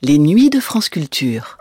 [0.00, 1.58] Les nuits de France Culture.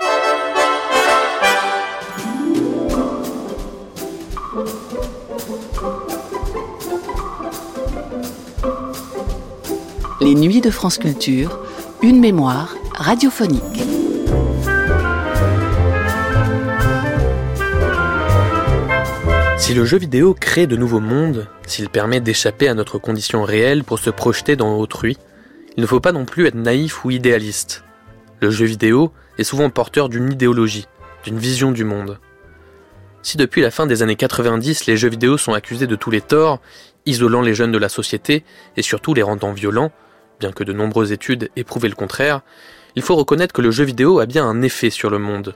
[10.21, 11.59] Les nuits de France Culture,
[12.03, 13.63] une mémoire radiophonique.
[19.57, 23.83] Si le jeu vidéo crée de nouveaux mondes, s'il permet d'échapper à notre condition réelle
[23.83, 25.17] pour se projeter dans autrui,
[25.75, 27.83] il ne faut pas non plus être naïf ou idéaliste.
[28.39, 30.85] Le jeu vidéo est souvent porteur d'une idéologie,
[31.23, 32.19] d'une vision du monde.
[33.23, 36.21] Si depuis la fin des années 90 les jeux vidéo sont accusés de tous les
[36.21, 36.61] torts,
[37.07, 38.43] isolant les jeunes de la société
[38.75, 39.91] et surtout les rendant violents,
[40.39, 42.41] bien que de nombreuses études aient prouvé le contraire,
[42.95, 45.55] il faut reconnaître que le jeu vidéo a bien un effet sur le monde.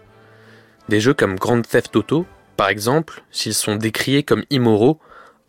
[0.90, 2.26] Des jeux comme Grand Theft Auto,
[2.58, 5.00] par exemple, s'ils sont décriés comme immoraux,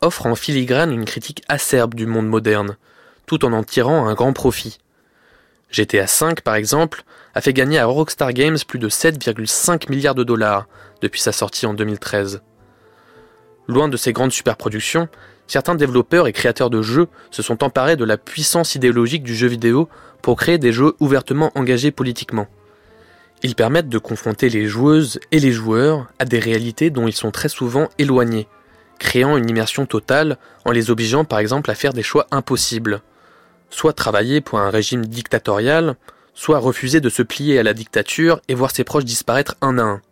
[0.03, 2.77] offrent en filigrane une critique acerbe du monde moderne,
[3.25, 4.79] tout en en tirant un grand profit.
[5.73, 7.03] GTA V, par exemple,
[7.35, 10.69] a fait gagner à Rockstar Games plus de 7,5 milliards de dollars
[11.01, 12.43] depuis sa sortie en 2013.
[13.69, 15.09] Loin de ces grandes superproductions,
[15.47, 19.49] certains développeurs et créateurs de jeux se sont emparés de la puissance idéologique du jeu
[19.49, 19.89] vidéo
[20.21, 22.49] pour créer des jeux ouvertement engagés politiquement.
[23.43, 27.31] Ils permettent de confronter les joueuses et les joueurs à des réalités dont ils sont
[27.31, 28.47] très souvent éloignés,
[28.99, 33.01] créant une immersion totale en les obligeant par exemple à faire des choix impossibles.
[33.73, 35.97] Soit travailler pour un régime dictatorial,
[36.35, 39.83] soit refuser de se plier à la dictature et voir ses proches disparaître un à
[39.83, 40.03] un.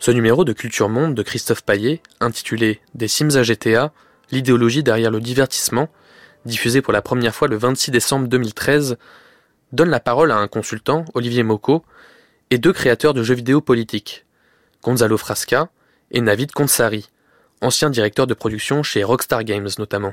[0.00, 3.92] Ce numéro de Culture Monde de Christophe Paillet, intitulé Des Sims à GTA,
[4.32, 5.88] l'idéologie derrière le divertissement,
[6.46, 8.96] diffusé pour la première fois le 26 décembre 2013,
[9.72, 11.84] donne la parole à un consultant, Olivier Moko,
[12.50, 14.26] et deux créateurs de jeux vidéo politiques,
[14.82, 15.70] Gonzalo Frasca
[16.10, 17.08] et Navid Konsari,
[17.60, 20.12] ancien directeur de production chez Rockstar Games notamment.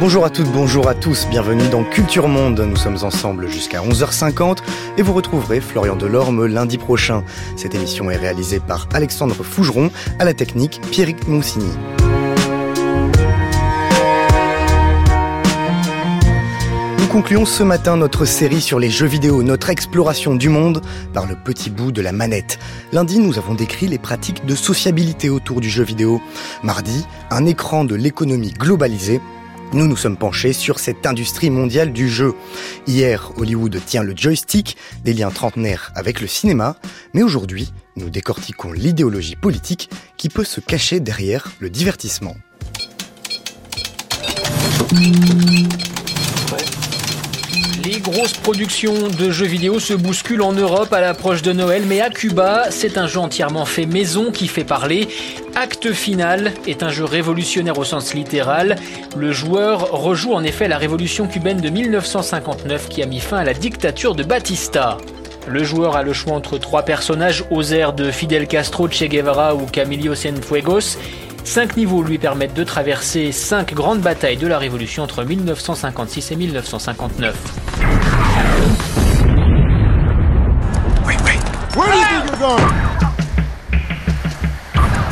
[0.00, 2.58] Bonjour à toutes, bonjour à tous, bienvenue dans Culture Monde.
[2.58, 4.60] Nous sommes ensemble jusqu'à 11h50
[4.96, 7.22] et vous retrouverez Florian Delorme lundi prochain.
[7.54, 11.28] Cette émission est réalisée par Alexandre Fougeron, à la technique Pierrick.
[11.28, 11.42] Nous
[17.12, 20.80] concluons ce matin notre série sur les jeux vidéo, notre exploration du monde
[21.12, 22.58] par le petit bout de la manette.
[22.92, 26.22] Lundi, nous avons décrit les pratiques de sociabilité autour du jeu vidéo.
[26.62, 29.20] Mardi, un écran de l'économie globalisée
[29.72, 32.34] nous nous sommes penchés sur cette industrie mondiale du jeu.
[32.86, 36.76] Hier, Hollywood tient le joystick, des liens trentenaires avec le cinéma,
[37.14, 42.36] mais aujourd'hui, nous décortiquons l'idéologie politique qui peut se cacher derrière le divertissement.
[48.10, 52.10] Grosses productions de jeux vidéo se bousculent en Europe à l'approche de Noël, mais à
[52.10, 55.06] Cuba, c'est un jeu entièrement fait maison qui fait parler.
[55.54, 58.74] Acte Final est un jeu révolutionnaire au sens littéral.
[59.16, 63.44] Le joueur rejoue en effet la révolution cubaine de 1959 qui a mis fin à
[63.44, 64.98] la dictature de Batista.
[65.46, 69.54] Le joueur a le choix entre trois personnages aux airs de Fidel Castro, Che Guevara
[69.54, 70.98] ou Camilo Cienfuegos.
[71.44, 76.36] Cinq niveaux lui permettent de traverser cinq grandes batailles de la Révolution entre 1956 et
[76.36, 77.89] 1959.
[81.06, 81.42] Wait, wait.
[81.76, 82.74] Where do you think you're going?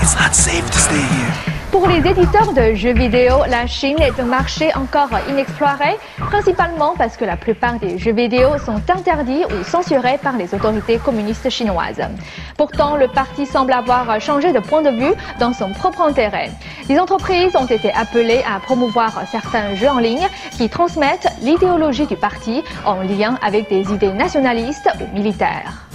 [0.02, 1.57] It's not safe to stay here.
[1.70, 7.16] Pour les éditeurs de jeux vidéo, la Chine est un marché encore inexploré, principalement parce
[7.16, 12.00] que la plupart des jeux vidéo sont interdits ou censurés par les autorités communistes chinoises.
[12.56, 16.50] Pourtant, le parti semble avoir changé de point de vue dans son propre intérêt.
[16.88, 20.26] Les entreprises ont été appelées à promouvoir certains jeux en ligne
[20.56, 25.86] qui transmettent l'idéologie du parti en lien avec des idées nationalistes ou militaires.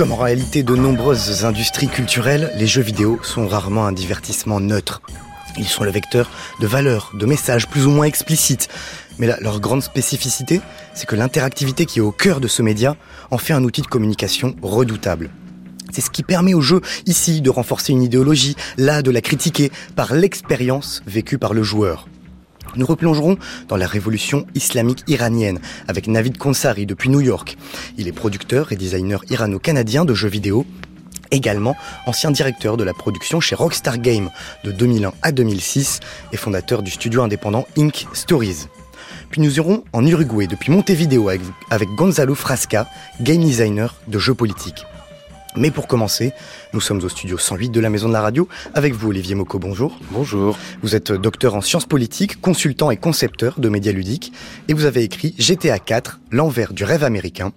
[0.00, 5.02] Comme en réalité de nombreuses industries culturelles, les jeux vidéo sont rarement un divertissement neutre.
[5.58, 8.70] Ils sont le vecteur de valeurs, de messages plus ou moins explicites.
[9.18, 10.62] Mais leur grande spécificité,
[10.94, 12.96] c'est que l'interactivité qui est au cœur de ce média
[13.30, 15.28] en fait un outil de communication redoutable.
[15.92, 19.70] C'est ce qui permet au jeu, ici, de renforcer une idéologie, là, de la critiquer
[19.96, 22.08] par l'expérience vécue par le joueur.
[22.76, 23.36] Nous replongerons
[23.68, 27.56] dans la révolution islamique iranienne avec Navid Konsari depuis New York.
[27.98, 30.66] Il est producteur et designer irano-canadien de jeux vidéo
[31.30, 31.76] également
[32.06, 34.30] ancien directeur de la production chez Rockstar Game
[34.64, 36.00] de 2001 à 2006
[36.32, 38.66] et fondateur du studio indépendant Ink Stories.
[39.30, 42.88] Puis nous irons en Uruguay depuis Montevideo avec Gonzalo Frasca,
[43.20, 44.84] game designer de jeux politiques.
[45.56, 46.32] Mais pour commencer,
[46.72, 49.58] nous sommes au studio 108 de la Maison de la Radio avec vous Olivier Moko,
[49.58, 49.98] bonjour.
[50.12, 50.56] Bonjour.
[50.82, 54.32] Vous êtes docteur en sciences politiques, consultant et concepteur de médias ludiques
[54.68, 57.52] et vous avez écrit GTA 4, l'envers du rêve américain,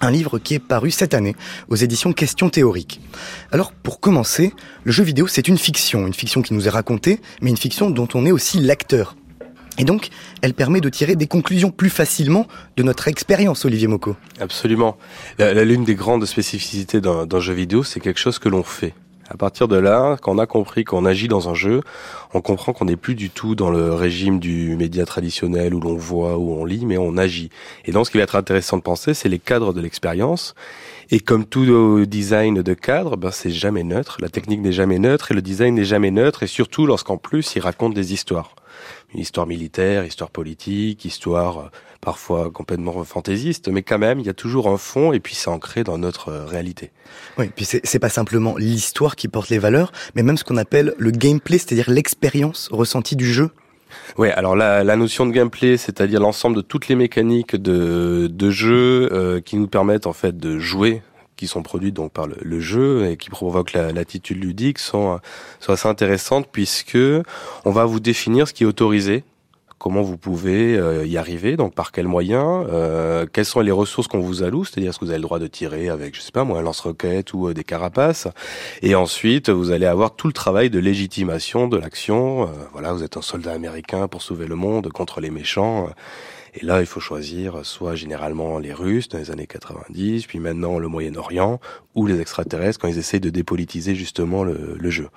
[0.00, 1.36] un livre qui est paru cette année
[1.68, 3.02] aux éditions Questions théoriques.
[3.52, 4.54] Alors pour commencer,
[4.84, 7.90] le jeu vidéo c'est une fiction, une fiction qui nous est racontée, mais une fiction
[7.90, 9.16] dont on est aussi l'acteur.
[9.78, 10.10] Et donc,
[10.40, 14.16] elle permet de tirer des conclusions plus facilement de notre expérience, Olivier Moko.
[14.40, 14.96] Absolument.
[15.38, 18.94] L'une des grandes spécificités d'un jeu vidéo, c'est quelque chose que l'on fait.
[19.28, 21.80] À partir de là, quand on a compris qu'on agit dans un jeu,
[22.34, 25.96] on comprend qu'on n'est plus du tout dans le régime du média traditionnel où l'on
[25.96, 27.48] voit, où on lit, mais on agit.
[27.86, 30.54] Et donc, ce qui va être intéressant de penser, c'est les cadres de l'expérience.
[31.10, 34.18] Et comme tout design de cadre, ben, c'est jamais neutre.
[34.20, 36.42] La technique n'est jamais neutre et le design n'est jamais neutre.
[36.42, 38.54] Et surtout lorsqu'en plus, il raconte des histoires
[39.12, 41.68] une histoire militaire, histoire politique, histoire euh,
[42.00, 45.48] parfois complètement fantaisiste, mais quand même, il y a toujours un fond et puis c'est
[45.48, 46.90] ancré dans notre euh, réalité.
[47.38, 50.94] Oui, puis c'est pas simplement l'histoire qui porte les valeurs, mais même ce qu'on appelle
[50.98, 53.50] le gameplay, c'est-à-dire l'expérience ressentie du jeu.
[54.18, 58.50] Oui, alors la, la, notion de gameplay, c'est-à-dire l'ensemble de toutes les mécaniques de, de
[58.50, 61.02] jeu euh, qui nous permettent en fait de jouer
[61.36, 65.20] qui sont produites donc par le, jeu et qui provoquent l'attitude ludique sont,
[65.60, 66.98] sont assez intéressantes puisque
[67.64, 69.24] on va vous définir ce qui est autorisé
[69.84, 74.08] comment vous pouvez euh, y arriver, donc par quels moyens, euh, quelles sont les ressources
[74.08, 76.32] qu'on vous alloue, c'est-à-dire est-ce que vous avez le droit de tirer avec, je sais
[76.32, 78.26] pas moi, un lance-roquette ou euh, des carapaces,
[78.80, 82.48] et ensuite vous allez avoir tout le travail de légitimation de l'action.
[82.72, 85.90] voilà, vous êtes un soldat américain pour sauver le monde contre les méchants.
[86.56, 90.78] Et là, il faut choisir soit généralement les Russes dans les années 90, puis maintenant
[90.78, 91.60] le Moyen-Orient,
[91.94, 95.08] ou les extraterrestres quand ils essayent de dépolitiser justement le, le jeu.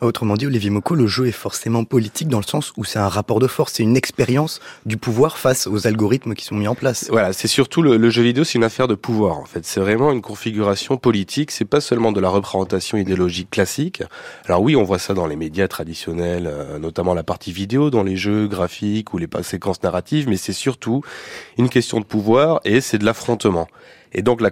[0.00, 3.08] Autrement dit, Olivier Moko, le jeu est forcément politique dans le sens où c'est un
[3.08, 6.74] rapport de force, c'est une expérience du pouvoir face aux algorithmes qui sont mis en
[6.74, 7.08] place.
[7.10, 9.64] Voilà, c'est surtout le, jeu vidéo, c'est une affaire de pouvoir en fait.
[9.64, 11.50] C'est vraiment une configuration politique.
[11.50, 14.02] C'est pas seulement de la représentation idéologique classique.
[14.46, 18.02] Alors oui, on voit ça dans les médias traditionnels, euh, notamment la partie vidéo, dans
[18.02, 21.02] les jeux graphiques ou les séquences narratives, mais c'est surtout
[21.58, 23.68] une question de pouvoir et c'est de l'affrontement.
[24.12, 24.50] Et donc la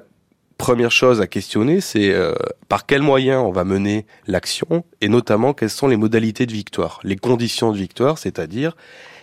[0.63, 2.35] première chose à questionner, c'est euh,
[2.69, 7.01] par quels moyens on va mener l'action et notamment quelles sont les modalités de victoire,
[7.03, 8.77] les conditions de victoire, c'est-à-dire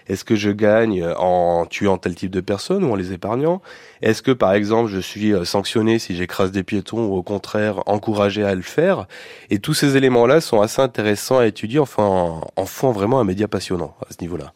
[0.07, 3.61] est-ce que je gagne en tuant tel type de personnes ou en les épargnant?
[4.01, 7.83] Est-ce que par exemple je suis euh, sanctionné si j'écrase des piétons ou au contraire
[7.85, 9.07] encouragé à le faire?
[9.49, 13.47] Et tous ces éléments-là sont assez intéressants à étudier, enfin en font vraiment un média
[13.47, 14.51] passionnant à ce niveau-là.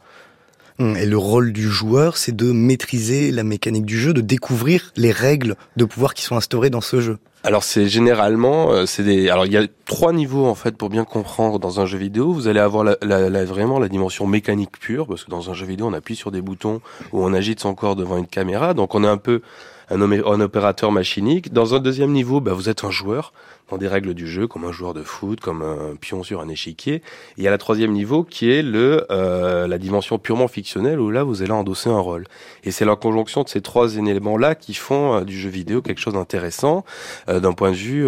[0.79, 4.91] Hum, et le rôle du joueur, c'est de maîtriser la mécanique du jeu, de découvrir
[4.95, 7.19] les règles de pouvoir qui sont instaurées dans ce jeu.
[7.45, 9.29] Alors c'est généralement, euh, c'est des.
[9.29, 12.31] Alors il y a trois niveaux en fait pour bien comprendre dans un jeu vidéo.
[12.31, 15.65] Vous allez avoir la, la, vraiment la dimension mécanique pure parce que dans un jeu
[15.65, 16.79] vidéo on appuie sur des boutons
[17.11, 19.41] ou on agite son corps devant une caméra, donc on est un peu
[19.89, 21.53] un, opérateur machinique.
[21.53, 23.33] Dans un deuxième niveau, bah, vous êtes un joueur
[23.69, 26.49] dans des règles du jeu, comme un joueur de foot, comme un pion sur un
[26.49, 26.95] échiquier.
[26.95, 27.01] Et
[27.37, 31.09] il y a la troisième niveau qui est le euh, la dimension purement fictionnelle où
[31.09, 32.25] là vous allez endosser un rôle.
[32.63, 36.01] Et c'est la conjonction de ces trois éléments-là qui font euh, du jeu vidéo quelque
[36.01, 36.83] chose d'intéressant
[37.29, 38.07] euh, d'un point de vue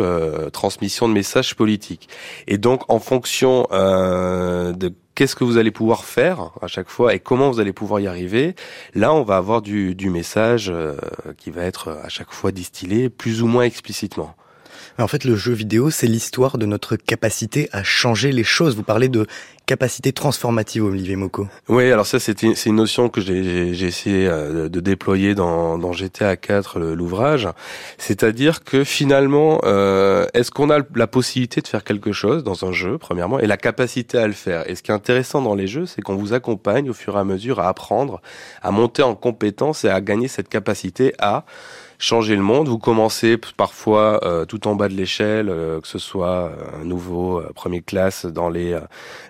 [0.52, 2.10] transmission de messages politiques.
[2.48, 7.20] Et donc en fonction de qu'est-ce que vous allez pouvoir faire à chaque fois et
[7.20, 8.56] comment vous allez pouvoir y arriver.
[8.94, 10.72] Là, on va avoir du, du message
[11.38, 14.36] qui va être à chaque fois distillé plus ou moins explicitement.
[14.98, 18.78] En fait, le jeu vidéo, c'est l'histoire de notre capacité à changer les choses.
[18.78, 19.28] Vous parlez de
[19.66, 21.50] capacité transformative, Olivier Moko.
[21.68, 26.38] Oui, alors ça, c'est une notion que j'ai essayé euh, de déployer dans, dans GTA
[26.38, 27.50] 4, l'ouvrage.
[27.98, 32.72] C'est-à-dire que finalement, euh, est-ce qu'on a la possibilité de faire quelque chose dans un
[32.72, 34.70] jeu, premièrement, et la capacité à le faire?
[34.70, 37.20] Et ce qui est intéressant dans les jeux, c'est qu'on vous accompagne au fur et
[37.20, 38.22] à mesure à apprendre,
[38.62, 41.44] à monter en compétence et à gagner cette capacité à
[42.00, 42.68] changer le monde.
[42.68, 46.86] Vous commencez parfois euh, tout en bas de l'échelle, euh, que ce soit euh, un
[46.86, 48.78] nouveau premier classe dans les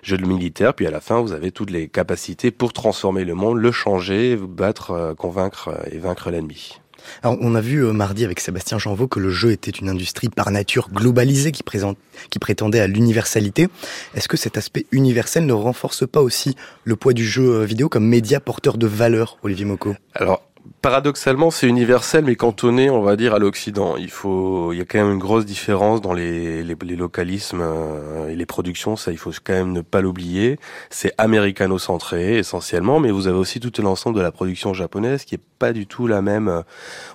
[0.02, 3.34] jeux de militaire, puis à la fin, vous avez toutes les capacités pour transformer le
[3.34, 6.78] monde, le changer, vous battre, convaincre et vaincre l'ennemi.
[7.22, 10.50] Alors, on a vu mardi avec Sébastien Janvaux que le jeu était une industrie par
[10.50, 11.96] nature globalisée qui, présente,
[12.30, 13.68] qui prétendait à l'universalité.
[14.14, 18.06] Est-ce que cet aspect universel ne renforce pas aussi le poids du jeu vidéo comme
[18.06, 20.42] média porteur de valeur, Olivier Moko Alors,
[20.82, 23.96] paradoxalement, c'est universel, mais cantonné, on va dire, à l'Occident.
[23.96, 27.60] Il faut, il y a quand même une grosse différence dans les, les, les localismes
[27.62, 28.96] euh, et les productions.
[28.96, 30.58] Ça, il faut quand même ne pas l'oublier.
[30.90, 35.40] C'est américano-centré essentiellement, mais vous avez aussi tout l'ensemble de la production japonaise qui est
[35.58, 36.62] pas du tout la même euh,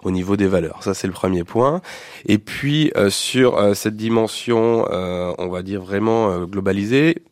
[0.03, 0.83] au niveau des valeurs.
[0.83, 1.81] Ça, c'est le premier point.
[2.25, 7.23] Et puis euh, sur cette dimension, on va dire vraiment globalisée,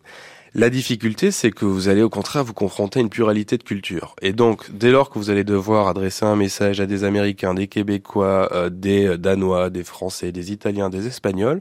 [0.55, 4.15] la difficulté, c'est que vous allez au contraire vous confronter à une pluralité de cultures.
[4.21, 7.67] Et donc, dès lors que vous allez devoir adresser un message à des Américains, des
[7.67, 11.59] Québécois, euh, des euh, Danois, des Français, des Italiens, des Espagnols,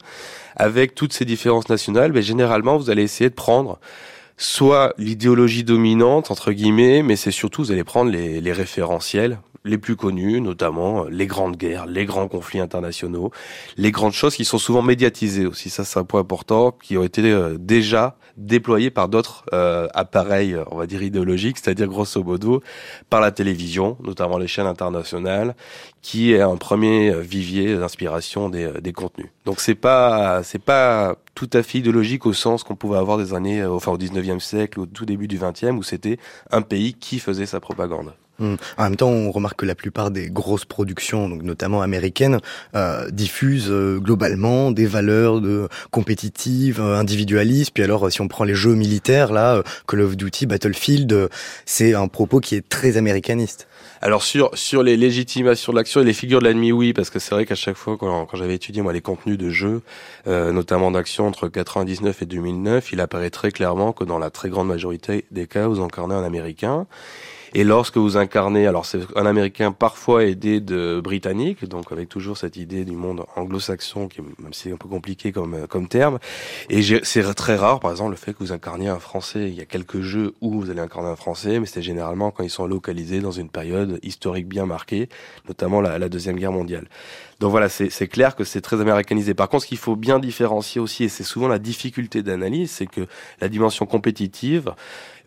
[0.56, 3.78] avec toutes ces différences nationales, mais ben, généralement, vous allez essayer de prendre
[4.38, 9.78] soit l'idéologie dominante, entre guillemets, mais c'est surtout, vous allez prendre les, les référentiels les
[9.78, 13.30] plus connus, notamment euh, les grandes guerres, les grands conflits internationaux,
[13.76, 15.70] les grandes choses qui sont souvent médiatisées aussi.
[15.70, 20.56] Ça, c'est un point important, qui ont été euh, déjà déployés par d'autres euh, appareils,
[20.70, 22.62] on va dire idéologiques, c'est-à-dire grosso modo
[23.10, 25.56] par la télévision, notamment les chaînes internationales,
[26.02, 29.28] qui est un premier vivier d'inspiration des, des contenus.
[29.44, 33.34] Donc c'est pas c'est pas tout à fait idéologique au sens qu'on pouvait avoir des
[33.34, 36.18] années, enfin au 19e siècle, au tout début du 20e, où c'était
[36.52, 38.12] un pays qui faisait sa propagande.
[38.40, 38.54] Hmm.
[38.76, 42.38] En même temps, on remarque que la plupart des grosses productions, donc notamment américaines,
[42.76, 47.72] euh, diffusent euh, globalement des valeurs de compétitives, euh, individualistes.
[47.74, 51.28] Puis alors, si on prend les jeux militaires, là, euh, Call of Duty, Battlefield,
[51.66, 53.66] c'est un propos qui est très américaniste.
[54.00, 57.18] Alors sur sur les légitimations de l'action et les figures de l'ennemi, oui, parce que
[57.18, 59.82] c'est vrai qu'à chaque fois quand, quand j'avais étudié moi les contenus de jeux,
[60.26, 64.68] notamment d'action entre 99 et 2009, il apparaît très clairement que dans la très grande
[64.68, 66.86] majorité des cas, vous incarnez un Américain.
[67.54, 72.36] Et lorsque vous incarnez, alors c'est un Américain parfois aidé de Britannique, donc avec toujours
[72.36, 76.18] cette idée du monde anglo-saxon, qui même si c'est un peu compliqué comme comme terme.
[76.68, 79.48] Et c'est très rare, par exemple, le fait que vous incarniez un Français.
[79.48, 82.44] Il y a quelques jeux où vous allez incarner un Français, mais c'est généralement quand
[82.44, 85.08] ils sont localisés dans une période historique bien marquée,
[85.46, 86.88] notamment la, la deuxième guerre mondiale.
[87.40, 89.32] Donc voilà, c'est clair que c'est très américanisé.
[89.32, 92.86] Par contre, ce qu'il faut bien différencier aussi, et c'est souvent la difficulté d'analyse, c'est
[92.86, 93.06] que
[93.40, 94.74] la dimension compétitive,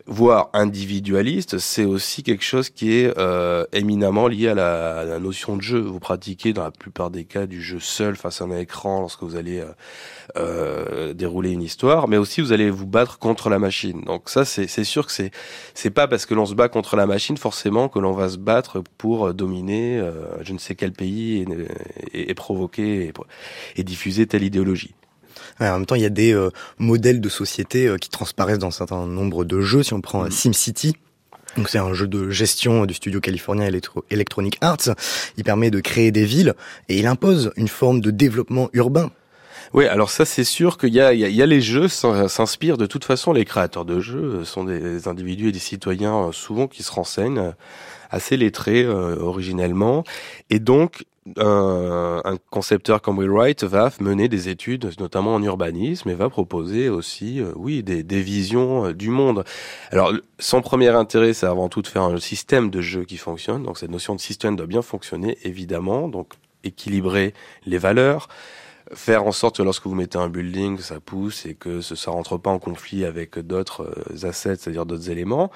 [0.06, 5.62] voire individualiste, c'est aussi quelque chose qui est euh, éminemment lié à la, notion de
[5.62, 5.78] jeu.
[5.78, 9.22] Vous pratiquez dans la plupart des cas du jeu seul face à un écran lorsque
[9.22, 9.72] vous allez euh,
[10.36, 14.02] euh, dérouler une histoire, mais aussi vous allez vous battre contre la machine.
[14.02, 15.30] Donc ça, c'est sûr que c'est
[15.74, 18.38] c'est pas parce que l'on se bat contre la machine forcément que l'on va se
[18.38, 20.02] battre pour dominer
[20.42, 21.44] je ne sais quel pays
[22.12, 23.12] et, et, provoquer
[23.76, 24.94] et diffuser telle idéologie
[25.60, 28.68] en même temps, il y a des euh, modèles de société euh, qui transparaissent dans
[28.68, 29.82] un certain nombre de jeux.
[29.82, 30.32] Si on prend euh, mm.
[30.32, 30.96] SimCity,
[31.56, 33.68] donc c'est un jeu de gestion du studio californien
[34.10, 34.94] Electronic Arts.
[35.36, 36.54] Il permet de créer des villes
[36.88, 39.10] et il impose une forme de développement urbain.
[39.74, 42.86] Oui, alors ça c'est sûr qu'il y a, il y, a, les jeux s'inspirent de
[42.86, 43.32] toute façon.
[43.32, 47.52] Les créateurs de jeux sont des individus et des citoyens souvent qui se renseignent
[48.10, 50.04] assez lettrés originellement
[50.50, 51.04] et donc
[51.36, 56.28] un, un, concepteur comme Will Wright va mener des études, notamment en urbanisme, et va
[56.28, 59.44] proposer aussi, euh, oui, des, des visions euh, du monde.
[59.92, 63.62] Alors, son premier intérêt, c'est avant tout de faire un système de jeu qui fonctionne.
[63.62, 66.08] Donc, cette notion de système doit bien fonctionner, évidemment.
[66.08, 66.32] Donc,
[66.64, 67.34] équilibrer
[67.66, 68.28] les valeurs,
[68.94, 72.36] faire en sorte que lorsque vous mettez un building, ça pousse et que ça rentre
[72.38, 75.50] pas en conflit avec d'autres euh, assets, c'est-à-dire d'autres éléments.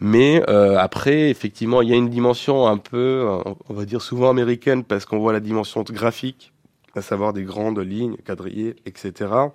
[0.00, 2.96] Mais euh, après, effectivement, il y a une dimension un peu,
[3.28, 6.52] euh, on va dire souvent américaine, parce qu'on voit la dimension graphique,
[6.94, 9.48] à savoir des grandes lignes quadrillées, etc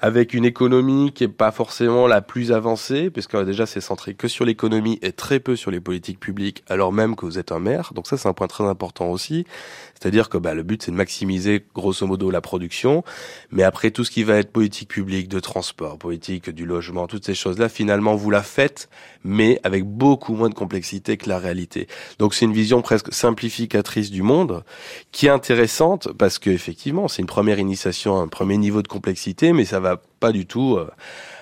[0.00, 4.28] avec une économie qui est pas forcément la plus avancée, puisque déjà c'est centré que
[4.28, 7.58] sur l'économie et très peu sur les politiques publiques, alors même que vous êtes un
[7.58, 7.92] maire.
[7.94, 9.46] Donc ça c'est un point très important aussi.
[9.94, 13.04] C'est-à-dire que bah, le but c'est de maximiser grosso modo la production,
[13.50, 17.24] mais après tout ce qui va être politique publique, de transport, politique du logement, toutes
[17.24, 18.88] ces choses-là, finalement vous la faites,
[19.24, 21.86] mais avec beaucoup moins de complexité que la réalité.
[22.18, 24.64] Donc c'est une vision presque simplificatrice du monde,
[25.12, 29.51] qui est intéressante parce que effectivement c'est une première initiation, un premier niveau de complexité,
[29.52, 30.90] mais ça va pas du tout euh,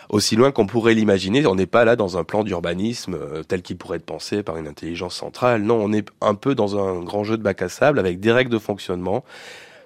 [0.08, 1.46] aussi loin qu'on pourrait l'imaginer.
[1.46, 4.56] On n'est pas là dans un plan d'urbanisme euh, tel qu'il pourrait être pensé par
[4.56, 5.62] une intelligence centrale.
[5.62, 8.32] Non, on est un peu dans un grand jeu de bac à sable avec des
[8.32, 9.24] règles de fonctionnement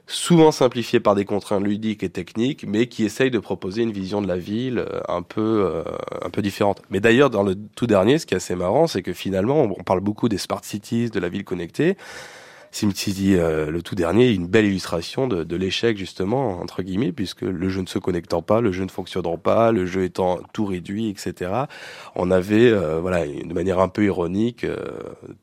[0.06, 4.20] souvent simplifiées par des contraintes ludiques et techniques, mais qui essayent de proposer une vision
[4.20, 5.82] de la ville euh, un peu
[6.20, 6.82] un peu différente.
[6.90, 9.82] Mais d'ailleurs, dans le tout dernier, ce qui est assez marrant, c'est que finalement, on
[9.82, 11.96] parle beaucoup des smart cities, de la ville connectée.
[12.74, 17.68] SimCity, euh, le tout dernier, une belle illustration de, l'échec justement entre guillemets, puisque le
[17.68, 21.08] jeu ne se connectant pas, le jeu ne fonctionnant pas, le jeu étant tout réduit,
[21.08, 21.52] etc.
[22.16, 24.76] On avait, euh, voilà, de manière un peu ironique, euh,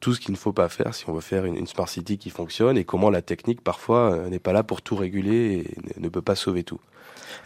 [0.01, 2.17] tout ce qu'il ne faut pas faire si on veut faire une, une, smart city
[2.17, 6.09] qui fonctionne et comment la technique parfois n'est pas là pour tout réguler et ne
[6.09, 6.81] peut pas sauver tout.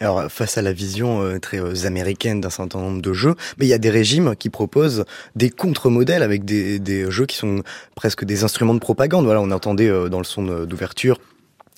[0.00, 3.66] Alors face à la vision euh, très euh, américaine d'un certain nombre de jeux, mais
[3.66, 7.62] il y a des régimes qui proposent des contre-modèles avec des, des, jeux qui sont
[7.94, 9.24] presque des instruments de propagande.
[9.24, 11.18] Voilà, on entendait euh, dans le son d'ouverture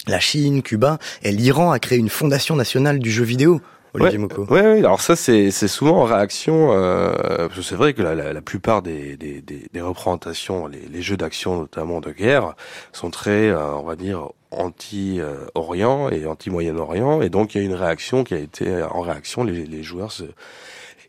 [0.07, 3.61] la Chine, Cuba et l'Iran a créé une fondation nationale du jeu vidéo.
[3.95, 7.13] Olivier ouais, Ouais, ouais, alors ça c'est c'est souvent en réaction euh,
[7.49, 10.81] parce que c'est vrai que la, la, la plupart des, des, des, des représentations, les,
[10.91, 12.55] les jeux d'action notamment de guerre,
[12.93, 17.75] sont très, euh, on va dire, anti-Orient et anti-Moyen-Orient, et donc il y a une
[17.75, 20.25] réaction qui a été en réaction, les, les joueurs se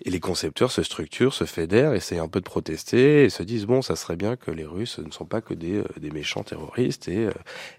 [0.05, 3.65] et les concepteurs se structurent, se fédèrent, essayent un peu de protester et se disent
[3.65, 7.07] bon, ça serait bien que les Russes ne sont pas que des, euh, méchants terroristes
[7.07, 7.31] et euh,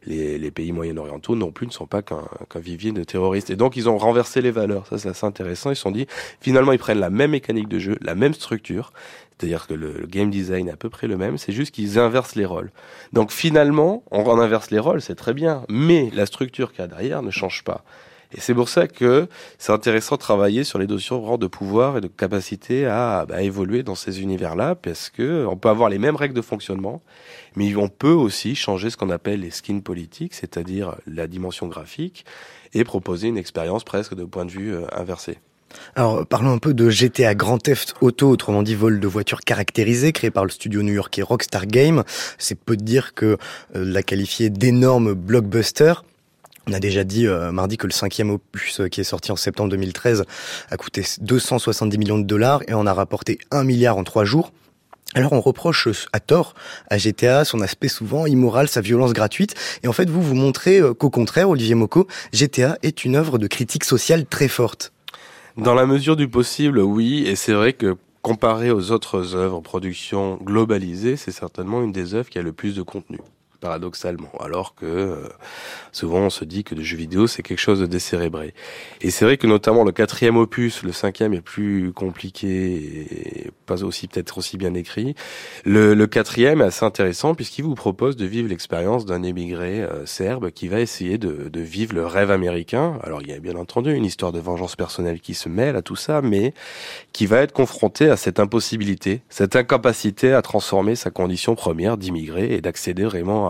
[0.05, 3.51] les, les, pays moyen-orientaux non plus ne sont pas qu'un vivier de terroristes.
[3.51, 4.87] Et donc ils ont renversé les valeurs.
[4.87, 5.71] Ça, c'est assez intéressant.
[5.71, 6.07] Ils se sont dit
[6.41, 8.93] finalement ils prennent la même mécanique de jeu, la même structure.
[9.41, 12.35] C'est-à-dire que le, game design est à peu près le même, c'est juste qu'ils inversent
[12.35, 12.71] les rôles.
[13.15, 16.89] Donc finalement, on inverse les rôles, c'est très bien, mais la structure qu'il y a
[16.89, 17.83] derrière ne change pas.
[18.33, 22.01] Et c'est pour ça que c'est intéressant de travailler sur les notions de pouvoir et
[22.01, 26.17] de capacité à bah, évoluer dans ces univers-là, parce que on peut avoir les mêmes
[26.17, 27.03] règles de fonctionnement,
[27.57, 32.25] mais on peut aussi changer ce qu'on appelle les skins politiques, c'est-à-dire la dimension graphique,
[32.73, 35.39] et proposer une expérience presque de point de vue euh, inversé.
[35.95, 40.13] Alors, parlons un peu de GTA Grand Theft Auto, autrement dit vol de voitures caractérisées,
[40.13, 42.03] créé par le studio new-yorkais Rockstar Game.
[42.39, 43.37] C'est peu de dire que euh,
[43.75, 45.95] la qualifier d'énorme blockbuster.
[46.69, 49.37] On a déjà dit euh, mardi que le cinquième opus euh, qui est sorti en
[49.37, 50.25] septembre 2013
[50.71, 54.53] a coûté 270 millions de dollars et on a rapporté 1 milliard en trois jours.
[55.15, 56.55] Alors on reproche euh, à tort
[56.89, 59.55] à GTA son aspect souvent immoral, sa violence gratuite.
[59.83, 63.47] Et en fait, vous vous montrez qu'au contraire, Olivier Moko, GTA est une œuvre de
[63.47, 64.93] critique sociale très forte.
[65.57, 67.25] Dans la mesure du possible, oui.
[67.27, 72.29] Et c'est vrai que comparé aux autres œuvres, production globalisée, c'est certainement une des œuvres
[72.29, 73.19] qui a le plus de contenu
[73.61, 75.29] paradoxalement, alors que euh,
[75.93, 78.55] souvent on se dit que le jeu vidéo c'est quelque chose de décérébré.
[79.01, 83.85] Et c'est vrai que notamment le quatrième opus, le cinquième est plus compliqué et pas
[83.85, 85.15] aussi peut-être aussi bien écrit.
[85.65, 90.07] Le, le quatrième est assez intéressant puisqu'il vous propose de vivre l'expérience d'un émigré euh,
[90.07, 92.99] serbe qui va essayer de, de vivre le rêve américain.
[93.03, 95.83] Alors il y a bien entendu une histoire de vengeance personnelle qui se mêle à
[95.83, 96.55] tout ça, mais
[97.13, 102.55] qui va être confronté à cette impossibilité, cette incapacité à transformer sa condition première d'immigré
[102.55, 103.50] et d'accéder vraiment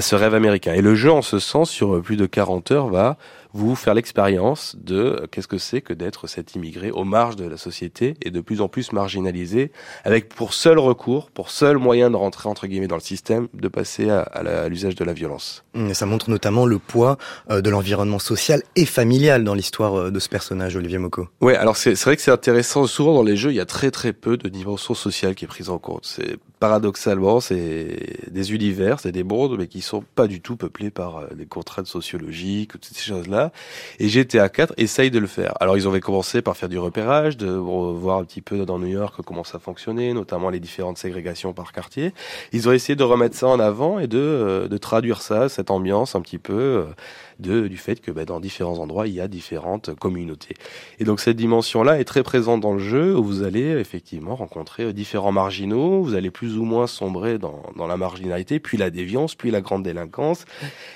[0.00, 0.74] ce rêve américain.
[0.74, 3.16] Et le jeu, en ce sens, sur plus de 40 heures, va
[3.56, 7.46] vous faire l'expérience de euh, qu'est-ce que c'est que d'être cet immigré aux marges de
[7.46, 9.72] la société et de plus en plus marginalisé,
[10.04, 13.68] avec pour seul recours, pour seul moyen de rentrer entre guillemets dans le système, de
[13.68, 15.64] passer à, l'usage de la violence.
[15.74, 17.16] Mmh, ça montre notamment le poids
[17.50, 21.28] euh, de l'environnement social et familial dans l'histoire euh, de ce personnage, Olivier Moko.
[21.40, 22.86] Ouais, alors c'est vrai que c'est intéressant.
[22.86, 25.48] Souvent dans les jeux, il y a très très peu de dimension sociale qui est
[25.48, 26.04] prise en compte.
[26.04, 30.90] C'est paradoxalement, c'est des univers, c'est des mondes, mais qui sont pas du tout peuplés
[30.90, 33.52] par des contraintes sociologiques, toutes ces choses-là.
[33.98, 35.54] Et GTA 4 essaye de le faire.
[35.60, 38.86] Alors ils avaient commencé par faire du repérage, de voir un petit peu dans New
[38.86, 42.12] York comment ça fonctionnait, notamment les différentes ségrégations par quartier.
[42.52, 45.70] Ils ont essayé de remettre ça en avant et de, euh, de traduire ça, cette
[45.70, 46.84] ambiance un petit peu euh,
[47.38, 50.54] de, du fait que bah, dans différents endroits, il y a différentes communautés.
[50.98, 54.84] Et donc cette dimension-là est très présente dans le jeu, où vous allez effectivement rencontrer
[54.84, 58.90] euh, différents marginaux, vous allez plus ou moins sombrer dans, dans la marginalité, puis la
[58.90, 60.44] déviance, puis la grande délinquance,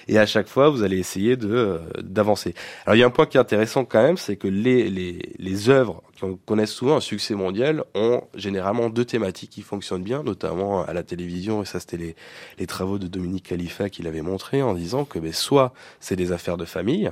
[0.09, 2.55] et à chaque fois, vous allez essayer de euh, d'avancer.
[2.87, 5.35] Alors il y a un point qui est intéressant quand même, c'est que les, les,
[5.39, 10.23] les œuvres qui connaissent souvent un succès mondial ont généralement deux thématiques qui fonctionnent bien,
[10.23, 12.17] notamment à la télévision, et ça c'était les,
[12.59, 16.33] les travaux de Dominique Khalifa qui l'avait montré en disant que ben, soit c'est des
[16.33, 17.11] affaires de famille,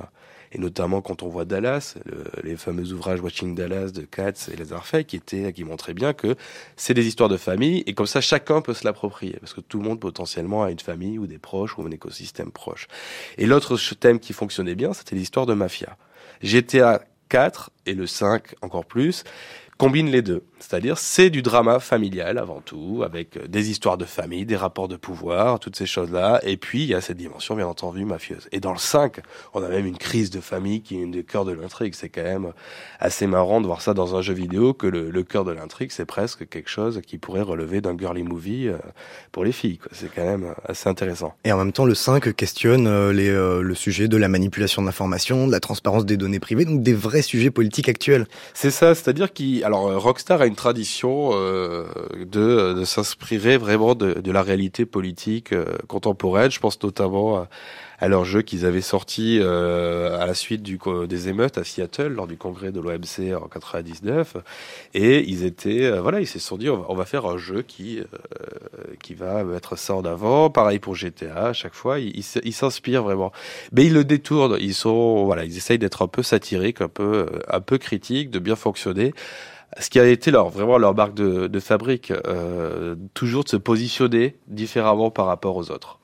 [0.51, 1.95] et notamment quand on voit Dallas,
[2.43, 6.35] les fameux ouvrages Watching Dallas de Katz et Lazar Fay qui qui montraient bien que
[6.75, 9.77] c'est des histoires de famille et comme ça chacun peut se l'approprier parce que tout
[9.77, 12.87] le monde potentiellement a une famille ou des proches ou un écosystème proche.
[13.37, 15.97] Et l'autre thème qui fonctionnait bien, c'était l'histoire de mafia.
[16.41, 19.23] GTA 4 et le 5 encore plus
[19.77, 20.43] combine les deux.
[20.59, 24.87] C'est-à-dire, c'est du drama familial avant tout, avec euh, des histoires de famille, des rapports
[24.87, 26.41] de pouvoir, toutes ces choses-là.
[26.43, 28.47] Et puis, il y a cette dimension, bien entendu, mafieuse.
[28.51, 29.21] Et dans le 5,
[29.53, 31.93] on a même une crise de famille qui est une des cœurs de l'intrigue.
[31.95, 32.51] C'est quand même
[32.99, 35.91] assez marrant de voir ça dans un jeu vidéo, que le, le cœur de l'intrigue,
[35.91, 38.77] c'est presque quelque chose qui pourrait relever d'un girly movie euh,
[39.31, 39.79] pour les filles.
[39.91, 41.33] C'est quand même assez intéressant.
[41.45, 45.47] Et en même temps, le 5 questionne euh, le sujet de la manipulation de l'information,
[45.47, 48.27] de la transparence des données privées, donc des vrais sujets politiques actuels.
[48.53, 51.85] C'est ça, c'est-à-dire qu'il alors Rockstar a une tradition euh,
[52.25, 56.51] de, s'inspirer vraiment de, la réalité politique euh, contemporaine.
[56.51, 57.49] Je pense notamment à,
[57.99, 62.37] à leur jeu qu'ils avaient sorti à la suite des émeutes à Seattle lors du
[62.37, 64.37] congrès de l'OMC en 99.
[64.93, 68.01] Et ils étaient, voilà, ils se sont dit, on va, faire un jeu qui,
[69.03, 70.49] qui va mettre ça en avant.
[70.49, 73.33] Pareil pour GTA, à chaque fois, ils s'inspirent vraiment.
[73.73, 77.25] Mais ils le détournent, ils sont, voilà, ils essayent d'être un peu satiriques, un peu,
[77.49, 79.13] un peu critiques, de bien fonctionner
[79.77, 83.57] ce qui a été leur vraiment leur marque de, de fabrique, euh, toujours de se
[83.57, 85.99] positionner différemment par rapport aux autres.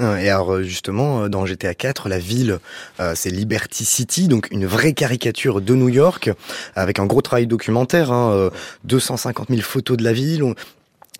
[0.00, 2.58] Et alors justement, dans GTA 4, la ville,
[2.98, 6.30] euh, c'est Liberty City, donc une vraie caricature de New York,
[6.74, 8.50] avec un gros travail documentaire, hein,
[8.84, 10.54] 250 000 photos de la ville.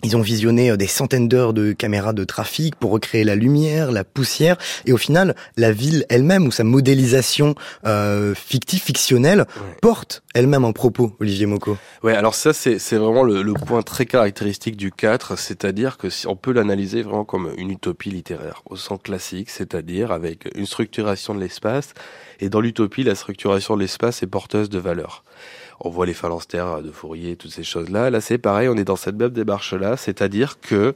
[0.02, 3.92] Ils ont visionné euh, des centaines d'heures de caméras de trafic pour recréer la lumière,
[3.92, 7.54] la poussière, et au final, la ville elle-même ou sa modélisation
[7.86, 9.44] euh, fictive, fictionnelle,
[9.82, 11.76] porte elle-même un propos, Olivier Moko.
[12.02, 16.26] Ouais, alors ça c'est vraiment le, le, point très caractéristique du 4, c'est-à-dire que si
[16.26, 21.34] on peut l'analyser vraiment comme une utopie littéraire, au sens classique, c'est-à-dire avec une structuration
[21.34, 21.92] de l'espace,
[22.40, 25.24] et dans l'utopie, la structuration de l'espace est porteuse de valeurs
[25.80, 28.10] on voit les phalanstères de Fourier, toutes ces choses-là.
[28.10, 30.94] Là, c'est pareil, on est dans cette même démarche-là, c'est-à-dire que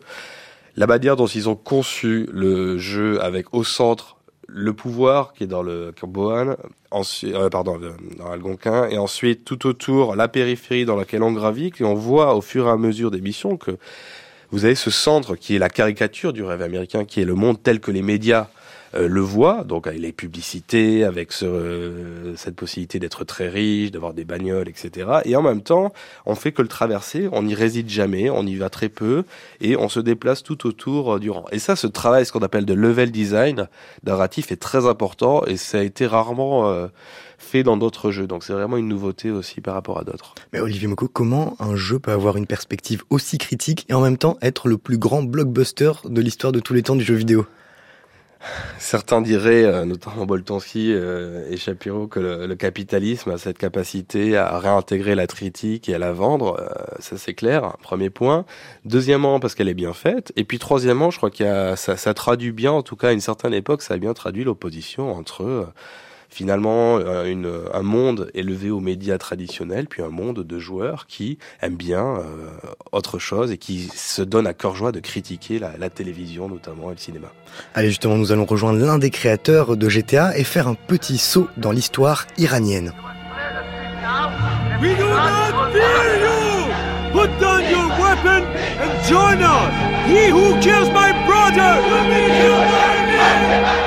[0.77, 4.17] la manière dont ils ont conçu le jeu avec au centre
[4.47, 6.57] le pouvoir qui est dans le Camboan,
[6.91, 7.81] ensuite, euh, pardon,
[8.19, 12.35] dans Algonquin, et ensuite tout autour la périphérie dans laquelle on gravite, et on voit
[12.35, 13.79] au fur et à mesure des missions que
[14.51, 17.63] vous avez ce centre qui est la caricature du rêve américain, qui est le monde
[17.63, 18.64] tel que les médias euh,
[18.95, 24.15] le voit, donc avec les publicités, avec ce, euh, cette possibilité d'être très riche, d'avoir
[24.15, 25.21] des bagnoles, etc.
[25.25, 25.93] Et en même temps,
[26.27, 29.25] on fait que le traverser, on n'y réside jamais, on y va très peu,
[29.61, 31.45] et on se déplace tout autour euh, durant.
[31.53, 33.69] Et ça, ce travail, ce qu'on appelle de level design
[34.05, 36.89] narratif, est très important, et ça a été rarement
[37.39, 38.27] fait dans d'autres jeux.
[38.27, 40.35] Donc c'est vraiment une nouveauté aussi par rapport à d'autres.
[40.53, 44.19] Mais Olivier Moko, comment un jeu peut avoir une perspective aussi critique et en même
[44.19, 47.47] temps être le plus grand blockbuster de l'histoire de tous les temps du jeu vidéo?
[48.79, 54.59] Certains diraient, euh, notamment Boltanski euh, et Shapiro, que le, capitalisme a cette capacité à
[54.59, 56.59] réintégrer la critique et à la vendre.
[56.61, 57.77] Euh, ça, c'est clair.
[57.83, 58.45] Premier point.
[58.85, 60.33] Deuxièmement, parce qu'elle est bien faite.
[60.37, 63.21] Et puis troisièmement, je crois qu'il ça, ça traduit bien, en tout cas à une
[63.21, 65.73] certaine époque, ça a bien traduit l'opposition entre
[66.35, 71.39] finalement euh, une, un monde élevé aux médias traditionnels, puis un monde de joueurs qui
[71.63, 72.49] aiment bien euh,
[72.91, 76.91] autre chose et qui se donnent à cœur joie de critiquer la, la télévision notamment
[76.91, 77.29] et le cinéma.
[77.75, 81.47] Allez justement, nous allons rejoindre l'un des créateurs de GTA et faire un petit saut
[81.57, 82.93] dans l'histoire iranienne.
[84.83, 86.73] We do not fear you!
[87.13, 88.43] Put down your weapon
[88.83, 89.73] and join us!
[90.09, 93.84] He who kills my brother will be killed by me!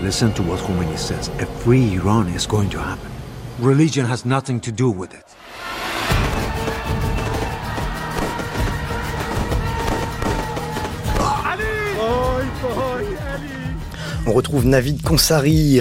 [0.00, 1.26] Listen to what Khomeini says.
[1.40, 3.10] A free Iran is going to happen.
[3.58, 5.24] Religion has nothing to do with it.
[14.28, 15.80] On retrouve Navid Konsari,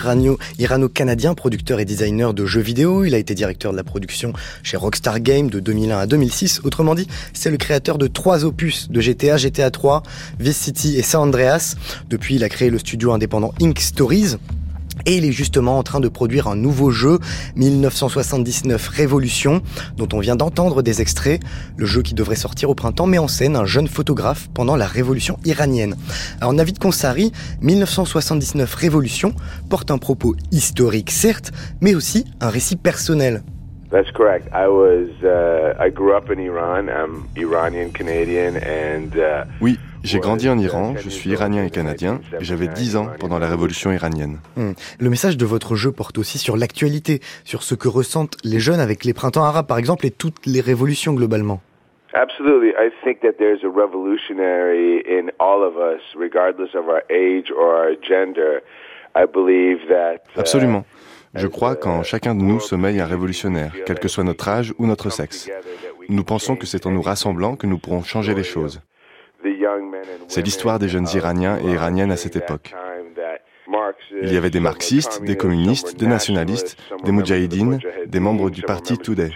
[0.58, 3.04] irano-canadien, producteur et designer de jeux vidéo.
[3.04, 4.32] Il a été directeur de la production
[4.64, 6.62] chez Rockstar Games de 2001 à 2006.
[6.64, 10.02] Autrement dit, c'est le créateur de trois opus de GTA, GTA 3,
[10.40, 11.76] Vice City et San Andreas.
[12.10, 14.38] Depuis, il a créé le studio indépendant Ink Stories
[15.08, 17.18] et il est justement en train de produire un nouveau jeu,
[17.56, 19.64] 1979 Révolution,
[19.96, 21.42] dont on vient d'entendre des extraits.
[21.78, 24.86] Le jeu qui devrait sortir au printemps met en scène un jeune photographe pendant la
[24.86, 25.96] révolution iranienne.
[26.42, 29.34] Alors Navid Konsari, 1979 Révolution,
[29.70, 33.44] porte un propos historique certes, mais aussi un récit personnel.
[33.90, 34.50] That's correct.
[34.54, 36.90] I was, uh, I grew up in Iran.
[36.90, 39.16] I'm Iranian Canadian and.
[39.16, 40.96] Uh, oui, j'ai grandi en Iran.
[40.98, 42.20] Je suis iranien et canadien.
[42.42, 44.40] J'avais 10 ans pendant la révolution iranienne.
[44.58, 44.74] Hmm.
[45.00, 48.82] Le message de votre jeu porte aussi sur l'actualité, sur ce que ressentent les jeunes
[48.82, 51.62] avec les printemps arabes, par exemple, et toutes les révolutions globalement.
[52.14, 52.70] Absolutely.
[52.78, 57.76] I think that there's a revolutionary in all of us, regardless of our age or
[57.76, 58.64] our gender.
[59.16, 60.24] I believe that.
[60.36, 60.86] Uh, Absolument.
[61.34, 64.86] Je crois qu'en chacun de nous sommeille un révolutionnaire, quel que soit notre âge ou
[64.86, 65.50] notre sexe.
[66.10, 68.82] Nous pensons que c'est en nous rassemblant que nous pourrons changer les choses.
[70.28, 72.74] C'est l'histoire des jeunes Iraniens et Iraniennes à cette époque.
[74.22, 78.98] Il y avait des marxistes, des communistes, des nationalistes, des moudjahidines, des membres du parti
[78.98, 79.32] Today.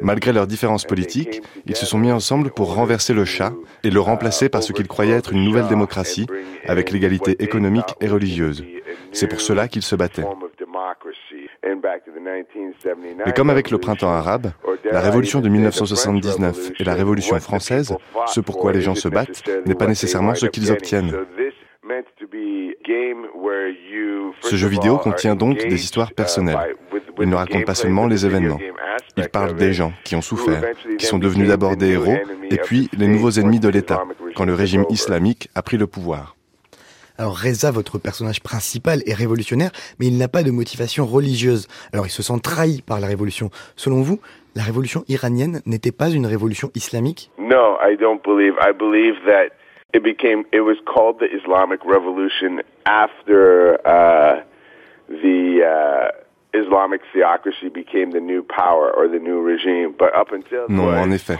[0.00, 3.52] Malgré leurs différences politiques, ils se sont mis ensemble pour renverser le chat
[3.84, 6.26] et le remplacer par ce qu'ils croyaient être une nouvelle démocratie
[6.66, 8.64] avec l'égalité économique et religieuse.
[9.12, 10.24] C'est pour cela qu'ils se battaient.
[13.26, 14.52] Mais comme avec le printemps arabe,
[14.84, 19.74] la révolution de 1979 et la révolution française, ce pourquoi les gens se battent n'est
[19.74, 21.12] pas nécessairement ce qu'ils obtiennent.
[24.40, 26.76] Ce jeu vidéo contient donc des histoires personnelles.
[27.20, 28.58] Il ne raconte pas seulement les événements.
[29.16, 30.62] Il parle des gens qui ont souffert,
[30.98, 32.16] qui sont devenus d'abord des héros,
[32.50, 34.04] et puis les nouveaux ennemis de l'État,
[34.36, 36.36] quand le régime islamique a pris le pouvoir.
[37.20, 41.66] Alors Reza, votre personnage principal, est révolutionnaire, mais il n'a pas de motivation religieuse.
[41.92, 43.50] Alors il se sent trahi par la révolution.
[43.74, 44.20] Selon vous,
[44.54, 47.32] la révolution iranienne n'était pas une révolution islamique?
[47.36, 48.54] No, I don't believe.
[48.60, 49.48] I believe that
[49.94, 50.44] it became.
[50.52, 54.42] It was called the Islamic Revolution after uh,
[55.08, 55.64] the.
[55.64, 59.92] Uh, Islamic theocracy became the new power or the new regime.
[59.98, 61.38] But up until non, en effet.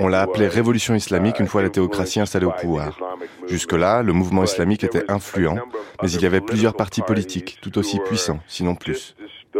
[0.00, 2.98] On l'a appelé révolution islamique une fois la théocratie installée au pouvoir.
[3.46, 5.56] Jusque-là, le mouvement islamique était influent,
[6.02, 9.14] mais il y avait plusieurs partis politiques, tout aussi puissants, sinon plus.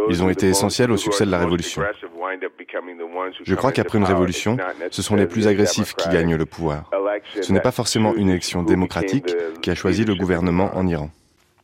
[0.09, 1.81] Ils ont été essentiels au succès de la révolution.
[3.43, 4.57] Je crois qu'après une révolution,
[4.89, 6.89] ce sont les plus agressifs qui gagnent le pouvoir.
[7.41, 11.09] Ce n'est pas forcément une élection démocratique qui a choisi le gouvernement en Iran.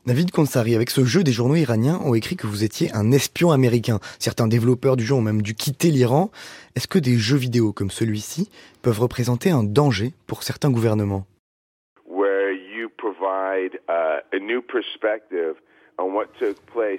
[0.08, 3.52] David Konsari, avec ce jeu, des journaux iraniens ont écrit que vous étiez un espion
[3.52, 4.00] américain.
[4.20, 6.32] Certains développeurs du jeu ont même dû quitter l'Iran.
[6.78, 8.50] Est-ce que des jeux vidéo comme celui-ci
[8.82, 11.26] peuvent représenter un danger pour certains gouvernements?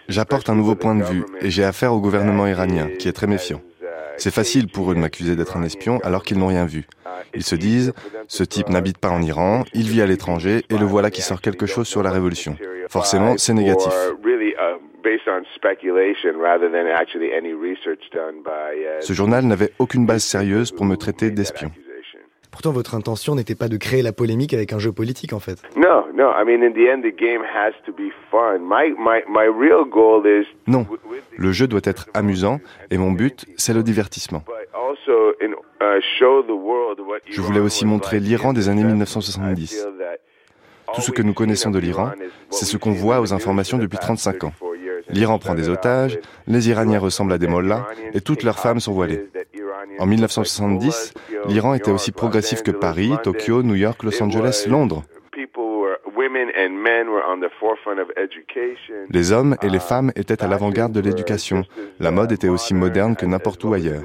[0.09, 3.27] J'apporte un nouveau point de vue et j'ai affaire au gouvernement iranien, qui est très
[3.27, 3.62] méfiant.
[4.18, 6.87] C'est facile pour eux de m'accuser d'être un espion alors qu'ils n'ont rien vu.
[7.35, 7.92] Ils se disent,
[8.26, 11.40] ce type n'habite pas en Iran, il vit à l'étranger et le voilà qui sort
[11.40, 12.57] quelque chose sur la révolution.
[12.88, 13.92] Forcément, c'est négatif.
[19.00, 21.70] Ce journal n'avait aucune base sérieuse pour me traiter d'espion.
[22.59, 25.62] Pourtant, votre intention n'était pas de créer la polémique avec un jeu politique, en fait.
[30.66, 30.85] Non,
[31.37, 32.59] le jeu doit être amusant
[32.90, 34.42] et mon but, c'est le divertissement.
[37.31, 39.87] Je voulais aussi montrer l'Iran des années 1970.
[40.94, 42.11] Tout ce que nous connaissons de l'Iran,
[42.51, 44.53] c'est ce qu'on voit aux informations depuis 35 ans.
[45.11, 46.18] L'Iran prend des otages,
[46.49, 49.29] les Iraniens ressemblent à des mollahs et toutes leurs femmes sont voilées.
[49.99, 51.14] En 1970,
[51.47, 55.03] l'Iran était aussi progressif que Paris, Tokyo, New York, Los Angeles, Londres.
[59.11, 61.64] Les hommes et les femmes étaient à l'avant-garde de l'éducation.
[62.01, 64.05] La mode était aussi moderne que n'importe où ailleurs.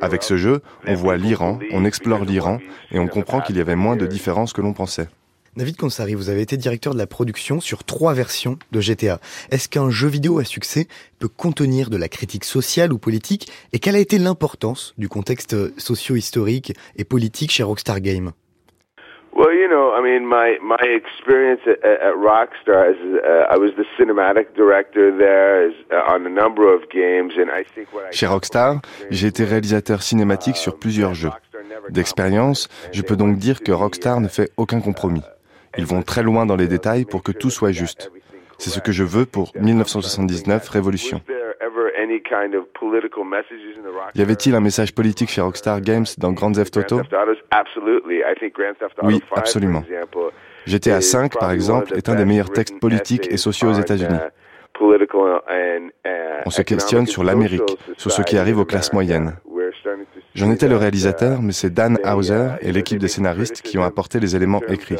[0.00, 2.58] Avec ce jeu, on voit l'Iran, on explore l'Iran
[2.90, 5.08] et on comprend qu'il y avait moins de différences que l'on pensait.
[5.56, 9.20] David Konsari, vous avez été directeur de la production sur trois versions de GTA.
[9.50, 10.86] Est-ce qu'un jeu vidéo à succès
[11.18, 15.56] peut contenir de la critique sociale ou politique Et quelle a été l'importance du contexte
[15.78, 18.32] socio-historique et politique chez Rockstar Games?
[19.34, 23.72] Well, you know, I mean, my my experience at, at Rockstar is uh, I was
[23.76, 28.26] the cinematic director there uh, on a number of games, and I think what Chez
[28.26, 31.32] Rockstar, j'ai été réalisateur cinématique sur plusieurs jeux.
[31.90, 35.22] D'expérience, je peux donc dire que Rockstar ne fait aucun compromis.
[35.78, 38.10] Ils vont très loin dans les détails pour que tout soit juste.
[38.58, 41.20] C'est ce que je veux pour 1979 Révolution.
[44.14, 47.00] Y avait-il un message politique chez Rockstar Games dans Grand Theft Auto?
[49.02, 49.82] Oui, absolument.
[50.66, 54.18] GTA 5, par exemple, est un des meilleurs textes politiques et sociaux aux États-Unis.
[56.44, 59.36] On se questionne sur l'Amérique, sur ce qui arrive aux classes moyennes.
[60.34, 64.20] J'en étais le réalisateur, mais c'est Dan Hauser et l'équipe des scénaristes qui ont apporté
[64.20, 64.98] les éléments écrits.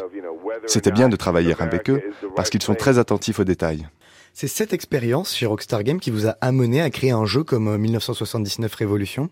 [0.67, 2.01] C'était bien de travailler avec eux
[2.35, 3.87] parce qu'ils sont très attentifs aux détails.
[4.33, 7.75] C'est cette expérience chez Rockstar Games qui vous a amené à créer un jeu comme
[7.75, 9.29] 1979 Révolution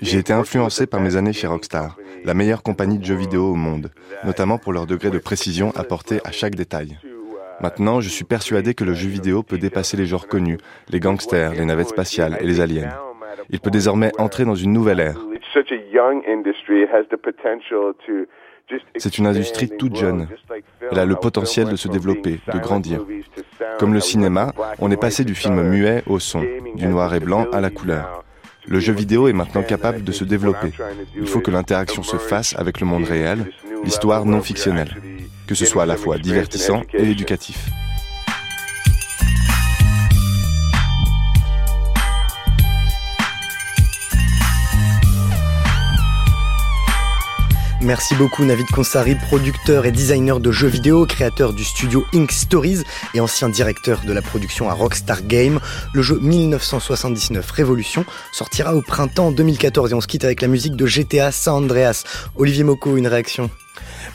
[0.00, 3.54] J'ai été influencé par mes années chez Rockstar, la meilleure compagnie de jeux vidéo au
[3.54, 3.90] monde,
[4.24, 6.98] notamment pour leur degré de précision apporté à chaque détail.
[7.60, 10.58] Maintenant, je suis persuadé que le jeu vidéo peut dépasser les genres connus,
[10.90, 12.90] les gangsters, les navettes spatiales et les aliens.
[13.50, 15.18] Il peut désormais entrer dans une nouvelle ère.
[18.96, 20.26] C'est une industrie toute jeune.
[20.90, 23.04] Elle a le potentiel de se développer, de grandir.
[23.78, 27.46] Comme le cinéma, on est passé du film muet au son, du noir et blanc
[27.52, 28.24] à la couleur.
[28.66, 30.72] Le jeu vidéo est maintenant capable de se développer.
[31.16, 33.50] Il faut que l'interaction se fasse avec le monde réel,
[33.84, 34.94] l'histoire non fictionnelle,
[35.46, 37.68] que ce soit à la fois divertissant et éducatif.
[47.84, 52.82] Merci beaucoup Navid Konsari, producteur et designer de jeux vidéo, créateur du studio Ink Stories
[53.12, 55.60] et ancien directeur de la production à Rockstar Game.
[55.92, 60.76] Le jeu 1979 Révolution sortira au printemps 2014 et on se quitte avec la musique
[60.76, 62.04] de GTA San Andreas.
[62.36, 63.50] Olivier Moko, une réaction?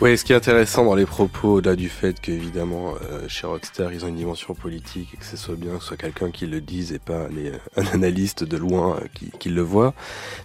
[0.01, 3.91] Oui, ce qui est intéressant dans les propos, au-delà du fait qu'évidemment, euh, chez Rockstar,
[3.91, 6.47] ils ont une dimension politique et que ce soit bien que ce soit quelqu'un qui
[6.47, 7.27] le dise et pas
[7.75, 9.93] un analyste de loin euh, qui, qui, le voit.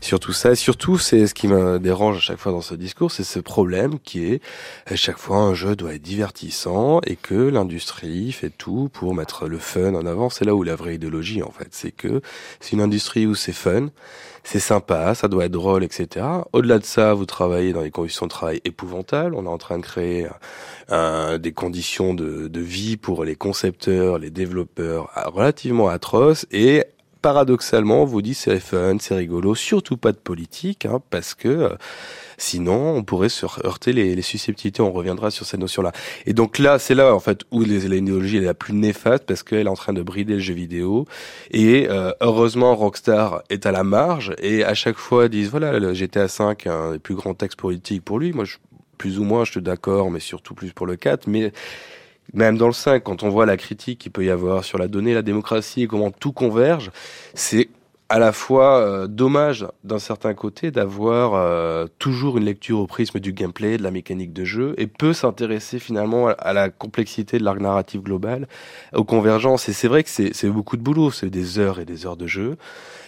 [0.01, 3.23] Surtout ça, surtout, c'est ce qui me dérange à chaque fois dans ce discours, c'est
[3.23, 4.43] ce problème qui est
[4.87, 9.47] à chaque fois un jeu doit être divertissant et que l'industrie fait tout pour mettre
[9.47, 10.31] le fun en avant.
[10.31, 12.23] C'est là où la vraie idéologie, en fait, c'est que
[12.59, 13.91] c'est une industrie où c'est fun
[14.45, 16.27] c'est sympa, ça doit être drôle, etc.
[16.53, 19.35] Au-delà de ça, vous travaillez dans des conditions de travail épouvantables.
[19.35, 20.29] On est en train de créer
[20.91, 26.85] des conditions de, vie pour les concepteurs, les développeurs relativement atroces et
[27.25, 31.49] paradoxalement, on vous dit c'est fun, c'est rigolo, surtout pas de politique, hein, parce que
[31.49, 31.69] euh,
[32.39, 34.83] sinon on pourrait se heurter les, les, susceptibilités.
[34.83, 35.93] On reviendra sur cette notion-là.
[36.27, 39.67] Et donc là, c'est là en fait où l'idéologie est la plus néfaste parce qu'elle
[39.67, 41.07] est en train de brider le jeu vidéo.
[41.51, 45.95] Et euh, heureusement, Rockstar est à la marge et à chaque fois disent voilà, le
[45.95, 48.33] GTA 5 un des plus grands textes politiques pour lui.
[48.33, 48.57] Moi, je,
[48.99, 51.27] plus ou moins, je suis d'accord, mais surtout plus pour le 4.
[51.27, 51.53] Mais
[52.33, 54.89] même dans le 5, quand on voit la critique qu'il peut y avoir sur la
[54.89, 56.91] donnée, la démocratie comment tout converge,
[57.35, 57.69] c'est
[58.09, 63.19] à la fois euh, dommage d'un certain côté d'avoir euh, toujours une lecture au prisme
[63.21, 67.45] du gameplay, de la mécanique de jeu, et peut s'intéresser finalement à, la complexité de
[67.45, 68.47] l'arc narratif global,
[68.95, 69.69] aux convergences.
[69.69, 72.27] Et c'est vrai que c'est beaucoup de boulot, c'est des heures et des heures de
[72.27, 72.57] jeu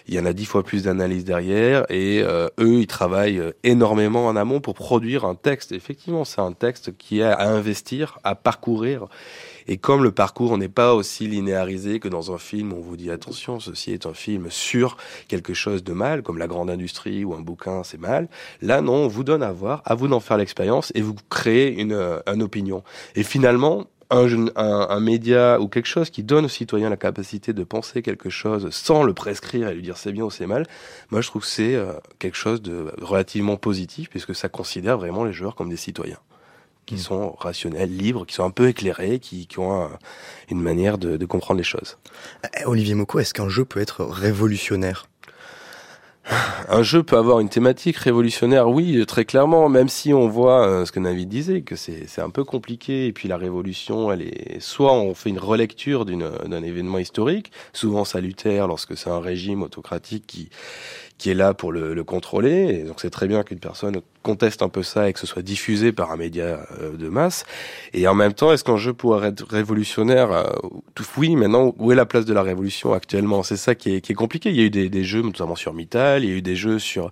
[0.08, 3.52] il y en a dix fois plus d'analyse derrière et euh, eux ils travaillent euh,
[3.64, 5.72] énormément en amont pour produire un texte.
[5.72, 9.06] Effectivement, c'est un texte qui est à investir, à parcourir.
[9.68, 13.10] Et comme le parcours n'est pas aussi linéarisé que dans un film, on vous dit
[13.10, 14.96] attention, ceci est un film sur
[15.28, 18.28] quelque chose de mal, comme la grande industrie ou un bouquin, c'est mal.
[18.62, 21.80] Là, non, on vous donne à voir, à vous d'en faire l'expérience et vous créez
[21.80, 22.82] une, euh, une opinion.
[23.14, 27.52] Et finalement, un, un, un, média ou quelque chose qui donne aux citoyens la capacité
[27.52, 30.66] de penser quelque chose sans le prescrire et lui dire c'est bien ou c'est mal,
[31.10, 35.24] moi je trouve que c'est euh, quelque chose de relativement positif puisque ça considère vraiment
[35.24, 36.18] les joueurs comme des citoyens
[36.86, 36.98] qui mmh.
[36.98, 39.88] sont rationnels, libres, qui sont un peu éclairés, qui, qui ont
[40.50, 41.98] une manière de, de comprendre les choses.
[42.58, 45.08] Eh, Olivier Moko, est-ce qu'un jeu peut être révolutionnaire?
[46.68, 50.84] Un jeu peut avoir une thématique révolutionnaire, oui, très clairement, même si on voit euh,
[50.84, 54.58] ce que Navid disait, que c'est un peu compliqué, et puis la révolution, elle est,
[54.58, 60.26] soit on fait une relecture d'un événement historique, souvent salutaire lorsque c'est un régime autocratique
[60.26, 60.48] qui,
[61.18, 62.84] qui est là pour le, le contrôler.
[62.84, 65.92] Donc c'est très bien qu'une personne conteste un peu ça et que ce soit diffusé
[65.92, 67.44] par un média euh, de masse.
[67.94, 70.44] Et en même temps, est-ce qu'un jeu pourrait être révolutionnaire euh,
[71.16, 73.42] Oui, maintenant, où est la place de la révolution actuellement?
[73.42, 74.50] C'est ça qui est, qui est, compliqué.
[74.50, 76.56] Il y a eu des, des, jeux, notamment sur Mittal, il y a eu des
[76.56, 77.10] jeux sur,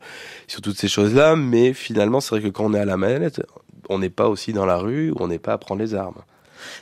[0.49, 3.40] sur toutes ces choses-là, mais finalement, c'est vrai que quand on est à la manette,
[3.88, 6.23] on n'est pas aussi dans la rue, on n'est pas à prendre les armes.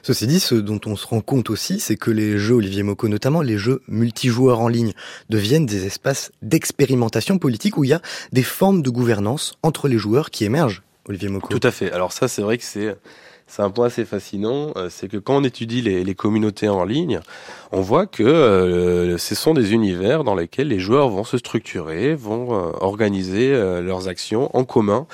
[0.02, 3.08] Ceci dit, ce dont on se rend compte aussi, c'est que les jeux, Olivier Moko
[3.08, 4.92] notamment, les jeux multijoueurs en ligne,
[5.28, 9.98] deviennent des espaces d'expérimentation politique où il y a des formes de gouvernance entre les
[9.98, 10.82] joueurs qui émergent.
[11.08, 11.48] Olivier Moko.
[11.48, 11.90] Tout à fait.
[11.92, 12.96] Alors ça, c'est vrai que c'est
[13.54, 17.20] c'est un point assez fascinant, euh, c'est que quand on étudie les, communautés en ligne,
[17.70, 22.14] on voit que euh, ce sont des univers dans lesquels les joueurs vont se structurer,
[22.14, 25.06] vont euh, organiser leurs actions en commun.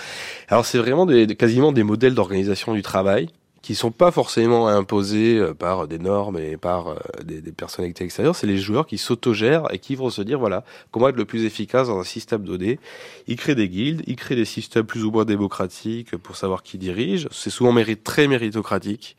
[0.46, 1.04] Alors c'est vraiment
[1.36, 3.28] quasiment des modèles d'organisation du travail
[3.68, 8.34] qui sont pas forcément imposés euh, par des normes et par euh, des, personnalités extérieures,
[8.34, 11.44] c'est les joueurs qui s'autogèrent et qui vont se dire voilà comment être le plus
[11.44, 12.80] efficace dans un système donné.
[13.26, 16.78] Ils créent des guildes, ils créent des systèmes plus ou moins démocratiques pour savoir qui
[16.78, 17.28] dirige.
[17.30, 19.18] C'est souvent très méritocratique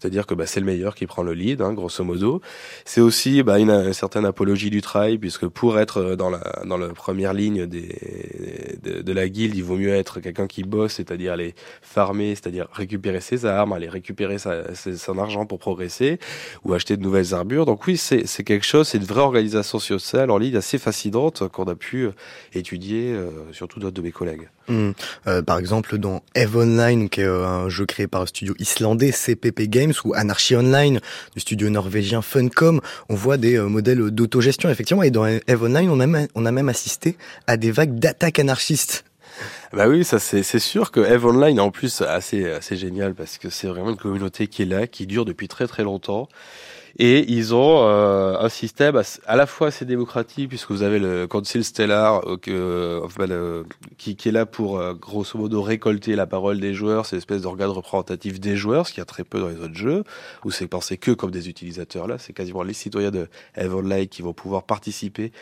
[0.00, 2.40] c'est-à-dire que bah, c'est le meilleur qui prend le lead, hein, grosso modo.
[2.84, 6.88] C'est aussi bah, une, certaine apologie du travail, puisque pour être dans la dans la
[6.88, 11.32] première ligne des, de, de la guilde, il vaut mieux être quelqu'un qui bosse, c'est-à-dire
[11.32, 16.18] aller farmer, c'est-à-dire récupérer ses armes, aller récupérer sa, son argent pour progresser,
[16.64, 17.66] ou acheter de nouvelles armures.
[17.66, 21.64] Donc oui, c'est quelque chose, c'est une vraie organisation sociale en ligne assez fascinante qu'on
[21.64, 22.08] a pu
[22.54, 24.48] étudier, euh, surtout d'autres de mes collègues.
[24.70, 24.92] Mmh.
[25.26, 28.54] Euh, par exemple, dans Eve Online, qui est euh, un jeu créé par un studio
[28.58, 31.00] islandais, CPP Games, ou Anarchy Online,
[31.34, 35.02] du studio norvégien Funcom, on voit des euh, modèles d'autogestion, effectivement.
[35.02, 37.16] Et dans Eve Online, on a, même, on a même assisté
[37.48, 39.04] à des vagues d'attaques anarchistes.
[39.72, 43.48] Bah oui, ça c'est sûr que Eve Online en plus assez assez génial parce que
[43.48, 46.28] c'est vraiment une communauté qui est là, qui dure depuis très très longtemps
[46.98, 51.26] et ils ont euh, un système à la fois assez démocratique, puisque vous avez le
[51.26, 53.26] Council Stellar euh, enfin,
[53.98, 57.06] qui, qui, est là pour, euh, grosso modo, récolter la parole des joueurs.
[57.06, 59.76] C'est l'espèce d'organe représentatif des joueurs, ce qu'il y a très peu dans les autres
[59.76, 60.04] jeux,
[60.44, 62.06] où c'est pensé que comme des utilisateurs.
[62.06, 65.32] Là, c'est quasiment les citoyens de Light qui vont pouvoir participer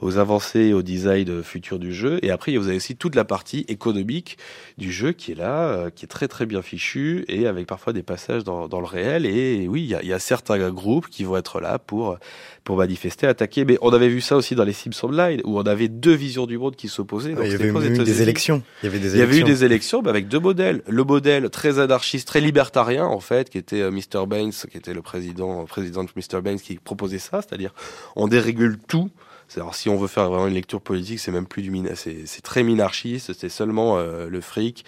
[0.00, 2.18] aux avancées et au design futur du jeu.
[2.22, 4.38] Et après, vous avez aussi toute la partie économique
[4.78, 7.92] du jeu qui est là, euh, qui est très très bien fichu et avec parfois
[7.92, 9.26] des passages dans, dans le réel.
[9.26, 12.18] Et oui, il y a, y a, certains groupes qui vont être là pour
[12.64, 13.64] pour manifester, attaquer.
[13.64, 16.46] Mais on avait vu ça aussi dans les Sims Online où on avait deux visions
[16.46, 17.32] du monde qui s'opposaient.
[17.32, 18.62] il y avait eu des élections.
[18.82, 19.16] Il y avait des élections.
[19.16, 20.82] Il y avait eu des élections mais avec deux modèles.
[20.88, 24.26] Le modèle très anarchiste, très libertarien en fait, qui était euh, Mr.
[24.26, 26.42] Baines, qui était le président, président de Mr.
[26.42, 27.72] Baines qui proposait ça, c'est-à-dire
[28.16, 29.10] on dérégule tout
[29.56, 32.62] alors si on veut faire vraiment une lecture politique, c'est même plus du c'est très
[32.62, 34.84] minarchiste, c'est seulement euh, le fric,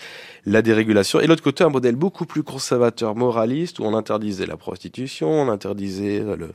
[0.47, 1.21] la dérégulation.
[1.21, 5.49] Et l'autre côté, un modèle beaucoup plus conservateur, moraliste, où on interdisait la prostitution, on
[5.49, 6.51] interdisait le,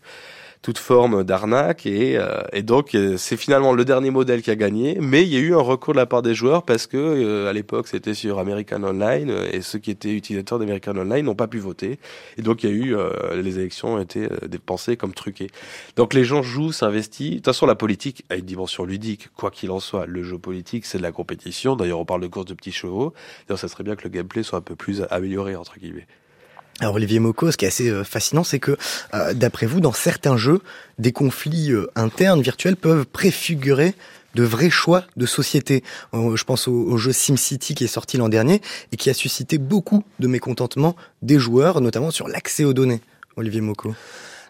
[0.64, 4.56] toute forme d'arnaque et, euh, et donc euh, c'est finalement le dernier modèle qui a
[4.56, 4.98] gagné.
[5.02, 7.50] Mais il y a eu un recours de la part des joueurs parce que euh,
[7.50, 11.50] à l'époque c'était sur American Online et ceux qui étaient utilisateurs d'American Online n'ont pas
[11.50, 12.00] pu voter.
[12.38, 12.96] Et donc il y a eu
[13.36, 15.50] les élections ont été dépensées comme truquées.
[15.98, 17.32] Donc les gens jouent s'investissent.
[17.32, 19.30] De toute façon la politique a une dimension ludique.
[19.36, 21.76] Quoi qu'il en soit le jeu politique c'est de la compétition.
[21.76, 23.14] D'ailleurs on parle de course de petits chevaux.
[23.48, 26.08] D'ailleurs ça serait bien que le gameplay soit un peu plus amélioré entre guillemets
[26.80, 28.78] alors Olivier Moko, ce qui est assez euh, fascinant, c'est que
[29.14, 30.60] euh, d'après vous, dans certains jeux,
[30.98, 33.94] des conflits euh, internes virtuels peuvent préfigurer
[34.34, 35.84] de vrais choix de société.
[36.12, 38.62] Je pense au, jeu SimCity qui est sorti l'an dernier
[38.92, 43.02] et qui a suscité beaucoup de mécontentement des joueurs, notamment sur l'accès aux données.
[43.36, 43.94] Olivier Moko.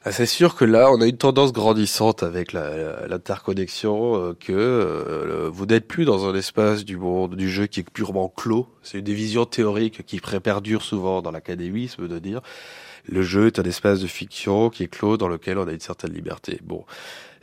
[0.05, 5.49] Ah, c'est sûr que là, on a une tendance grandissante avec l'interconnexion, euh, que euh,
[5.49, 8.67] vous n'êtes plus dans un espace du monde du jeu qui est purement clos.
[8.81, 12.41] C'est une des visions théoriques qui perdure souvent dans l'académisme de dire
[13.07, 15.79] le jeu est un espace de fiction qui est clos dans lequel on a une
[15.79, 16.59] certaine liberté.
[16.63, 16.83] Bon,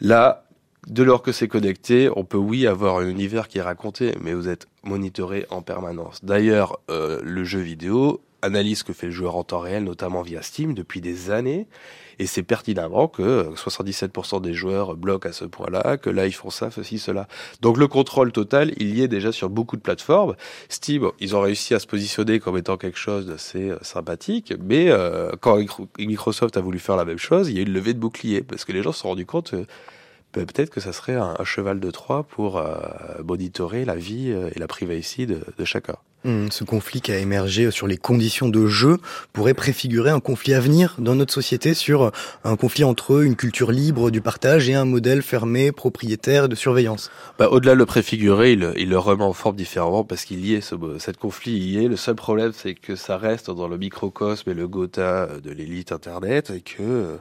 [0.01, 0.45] là,
[0.87, 4.35] de lors que c'est connecté, on peut oui avoir un univers qui est raconté, mais
[4.35, 6.23] vous êtes monitoré en permanence.
[6.25, 10.23] D'ailleurs, euh, le jeu vidéo analyse ce que fait le joueur en temps réel, notamment
[10.23, 11.67] via Steam, depuis des années.
[12.21, 16.51] Et c'est pertinemment que 77% des joueurs bloquent à ce point-là, que là ils font
[16.51, 17.27] ça, ceci, cela.
[17.62, 20.37] Donc le contrôle total, il y est déjà sur beaucoup de plateformes.
[20.68, 24.91] Steam, ils ont réussi à se positionner comme étant quelque chose d'assez euh, sympathique, mais
[24.91, 25.57] euh, quand
[25.99, 28.43] Microsoft a voulu faire la même chose, il y a eu une levée de bouclier,
[28.43, 29.55] parce que les gens se sont rendus compte...
[29.55, 29.64] Euh,
[30.33, 32.62] peut-être que ça serait un, cheval de Troie pour
[33.25, 35.97] monitorer la vie et la privacy de chacun.
[36.23, 38.99] Hmm, ce conflit qui a émergé sur les conditions de jeu
[39.33, 42.12] pourrait préfigurer un conflit à venir dans notre société sur
[42.45, 47.11] un conflit entre une culture libre du partage et un modèle fermé, propriétaire de surveillance.
[47.39, 50.61] Bah, Au-delà de le préfigurer, il, le remet en forme différemment parce qu'il y est,
[50.61, 51.89] ce, cette conflit y est.
[51.89, 55.91] Le seul problème, c'est que ça reste dans le microcosme et le Gotha de l'élite
[55.91, 57.16] Internet et que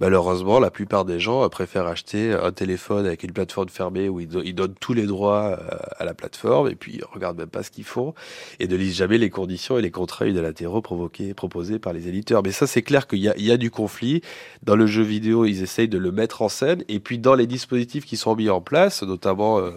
[0.00, 4.54] malheureusement, la plupart des gens préfèrent acheter un téléphone avec une plateforme fermée où ils,
[4.54, 7.70] donnent tous les droits euh, à la plateforme et puis ils regardent même pas ce
[7.70, 8.14] qu'ils font
[8.60, 12.42] et ne lisent jamais les conditions et les contrats unilatéraux provoqués, proposés par les éditeurs.
[12.42, 14.22] Mais ça, c'est clair qu'il y, a, du conflit.
[14.62, 16.84] Dans le jeu vidéo, ils essayent de le mettre en scène.
[16.88, 19.70] Et puis, dans les dispositifs qui sont mis en place, notamment euh,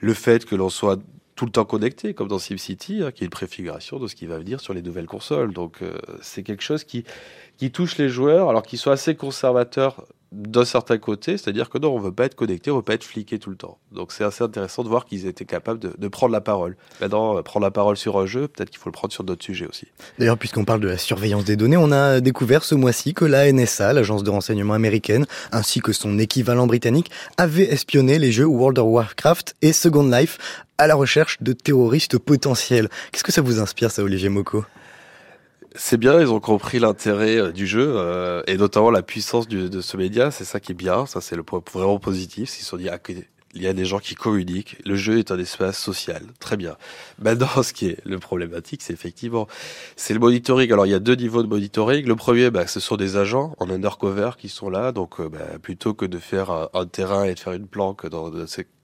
[0.00, 0.98] le fait que l'on soit
[1.34, 4.26] tout le temps connecté, comme dans SimCity, hein, qui est une préfiguration de ce qui
[4.26, 5.52] va venir sur les nouvelles consoles.
[5.52, 7.04] Donc, euh, c'est quelque chose qui,
[7.56, 11.94] qui touche les joueurs, alors qu'ils sont assez conservateurs d'un certain côté, c'est-à-dire que non,
[11.94, 13.78] on veut pas être connecté, on veut pas être fliqué tout le temps.
[13.92, 16.76] Donc c'est assez intéressant de voir qu'ils étaient capables de, de, prendre la parole.
[17.00, 19.44] Maintenant, euh, prendre la parole sur un jeu, peut-être qu'il faut le prendre sur d'autres
[19.44, 19.86] sujets aussi.
[20.18, 23.52] D'ailleurs, puisqu'on parle de la surveillance des données, on a découvert ce mois-ci que la
[23.52, 28.78] NSA, l'agence de renseignement américaine, ainsi que son équivalent britannique, avait espionné les jeux World
[28.78, 30.38] of Warcraft et Second Life
[30.78, 32.88] à la recherche de terroristes potentiels.
[33.12, 34.64] Qu'est-ce que ça vous inspire, ça, Olivier Moko
[35.74, 39.70] c'est bien, ils ont compris l'intérêt euh, du jeu euh, et notamment la puissance du,
[39.70, 40.30] de ce média.
[40.30, 42.58] C'est ça qui est bien, ça c'est le point vraiment positif.
[42.58, 42.98] Ils se sont dit ah,
[43.54, 44.78] il y a des gens qui communiquent.
[44.86, 46.76] Le jeu est un espace social, très bien.
[47.18, 49.46] Maintenant, ce qui est le problématique, c'est effectivement
[49.96, 50.72] c'est le monitoring.
[50.72, 52.06] Alors il y a deux niveaux de monitoring.
[52.06, 54.92] Le premier, bah, ce sont des agents en undercover qui sont là.
[54.92, 58.30] Donc euh, bah, plutôt que de faire un, terrain et de faire une planque dans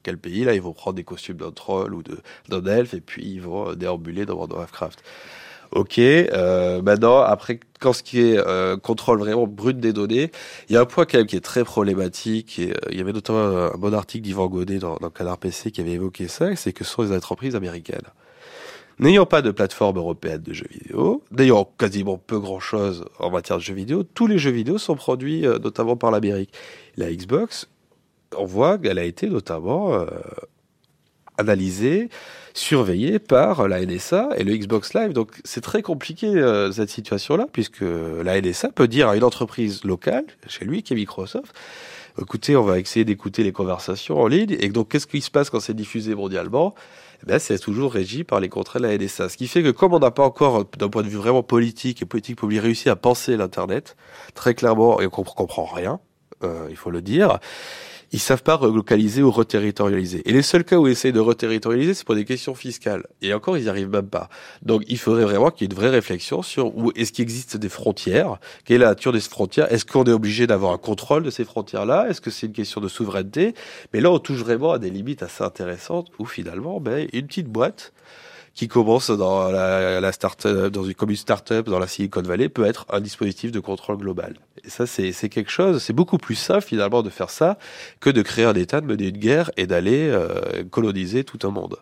[0.03, 2.03] quel pays là, ils vont prendre des costumes d'un troll ou
[2.49, 5.03] d'un elfe et puis ils vont déambuler dans World of Warcraft.
[5.73, 10.31] Ok, euh, maintenant, après, quand ce qui est euh, contrôle vraiment brut des données,
[10.69, 13.13] il y a un point quand même qui est très problématique, euh, il y avait
[13.13, 16.73] notamment un bon article d'Yvan Godet dans, dans Canard PC qui avait évoqué ça, c'est
[16.73, 18.07] que ce sont les entreprises américaines.
[18.99, 23.63] N'ayant pas de plateforme européenne de jeux vidéo, n'ayant quasiment peu grand-chose en matière de
[23.63, 26.53] jeux vidéo, tous les jeux vidéo sont produits notamment par l'Amérique.
[26.97, 27.69] La Xbox,
[28.37, 30.05] on voit qu'elle a été notamment
[31.39, 32.09] analysée
[32.55, 35.13] surveillé par la NSA et le Xbox Live.
[35.13, 39.85] Donc c'est très compliqué euh, cette situation-là, puisque la NSA peut dire à une entreprise
[39.85, 41.55] locale, chez lui, qui est Microsoft,
[42.21, 44.57] écoutez, on va essayer d'écouter les conversations en ligne.
[44.59, 46.75] Et donc qu'est-ce qui se passe quand c'est diffusé mondialement?
[47.23, 49.29] Eh ben, c'est toujours régi par les contrats de la NSA.
[49.29, 52.03] Ce qui fait que comme on n'a pas encore, d'un point de vue vraiment politique
[52.03, 53.97] et politique public, réussi à penser l'Internet,
[54.35, 56.01] très clairement, et qu'on comprend rien,
[56.45, 57.39] euh, il faut le dire,
[58.13, 60.23] ils savent pas relocaliser ou reterritorialiser.
[60.29, 63.05] Et les seuls cas où ils essayent de reterritorialiser, c'est pour des questions fiscales.
[63.23, 64.29] Et encore, ils n'y arrivent même pas.
[64.63, 67.57] Donc, il faudrait vraiment qu'il y ait une vraie réflexion sur où est-ce qu'il existe
[67.57, 71.23] des frontières, quelle est la nature des frontières, est-ce qu'on est obligé d'avoir un contrôle
[71.23, 73.55] de ces frontières-là, est-ce que c'est une question de souveraineté?
[73.93, 77.49] Mais là, on touche vraiment à des limites assez intéressantes où finalement, ben, une petite
[77.49, 77.93] boîte
[78.59, 82.49] qui commence dans la, la start dans une, comme une start-up dans la Silicon Valley
[82.49, 84.35] peut être un dispositif de contrôle global.
[84.65, 87.57] Et ça, c'est quelque chose, c'est beaucoup plus simple finalement de faire ça
[88.01, 91.53] que de créer un État, de mener une guerre et d'aller euh, coloniser tout un
[91.53, 91.77] monde.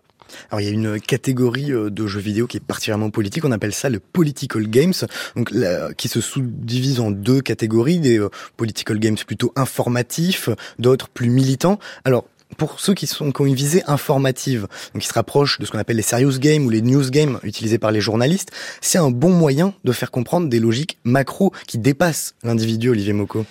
[0.50, 3.52] Alors il y a une catégorie euh, de jeux vidéo qui est particulièrement politique, on
[3.52, 4.92] appelle ça le political games,
[5.34, 5.52] donc
[5.96, 11.78] qui se sous-divise en deux catégories, des euh, political games plutôt informatifs, d'autres plus militants.
[12.04, 15.66] Alors pour ceux qui, sont, qui ont une visée informative, donc qui se rapprochent de
[15.66, 18.98] ce qu'on appelle les serious games ou les news games utilisés par les journalistes, c'est
[18.98, 23.44] un bon moyen de faire comprendre des logiques macro qui dépassent l'individu, Olivier Moko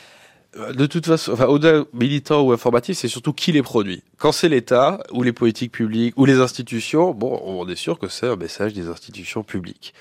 [0.58, 4.04] euh, de toute façon, enfin, au-delà militant ou informatif, c'est surtout qui les produit.
[4.18, 8.08] Quand c'est l'État, ou les politiques publiques, ou les institutions, bon, on est sûr que
[8.08, 9.94] c'est un message des institutions publiques.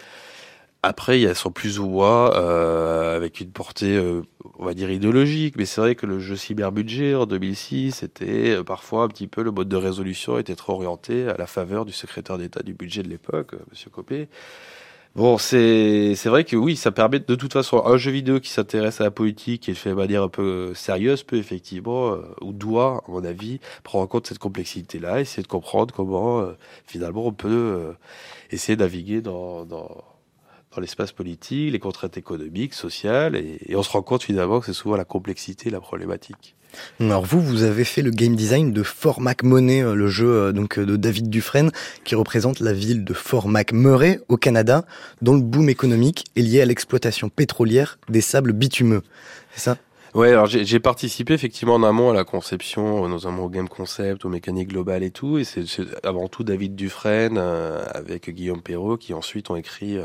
[0.87, 4.21] Après, elles sont plus ou moins euh, avec une portée, euh,
[4.59, 5.57] on va dire, idéologique.
[5.57, 9.43] Mais c'est vrai que le jeu cyberbudget en 2006, c'était euh, parfois un petit peu
[9.43, 13.03] le mode de résolution était trop orienté à la faveur du secrétaire d'État du budget
[13.03, 14.29] de l'époque, Monsieur Copé.
[15.17, 18.51] Bon, c'est c'est vrai que oui, ça permet de toute façon un jeu vidéo qui
[18.51, 23.03] s'intéresse à la politique et fait de manière un peu sérieuse peut effectivement ou doit,
[23.09, 26.47] à mon avis, prendre en compte cette complexité-là, essayer de comprendre comment
[26.87, 27.95] finalement on peut
[28.51, 30.14] essayer de naviguer dans, dans
[30.75, 34.73] dans l'espace politique, les contraintes économiques, sociales, et, on se rend compte finalement que c'est
[34.73, 36.55] souvent la complexité, la problématique.
[36.99, 40.53] Alors vous, vous avez fait le game design de Fort McMoney, euh, le jeu euh,
[40.53, 41.71] donc euh, de David Dufresne,
[42.03, 44.85] qui représente la ville de Fort McMurray au Canada,
[45.23, 49.03] dont le boom économique est lié à l'exploitation pétrolière des sables bitumeux.
[49.55, 49.77] C'est ça?
[50.15, 54.29] Ouais, alors j'ai participé effectivement en amont à la conception, notamment au game concept, aux
[54.29, 55.65] mécaniques globales et tout, et c'est
[56.05, 59.99] avant tout David Dufresne avec Guillaume Perrault qui ensuite ont écrit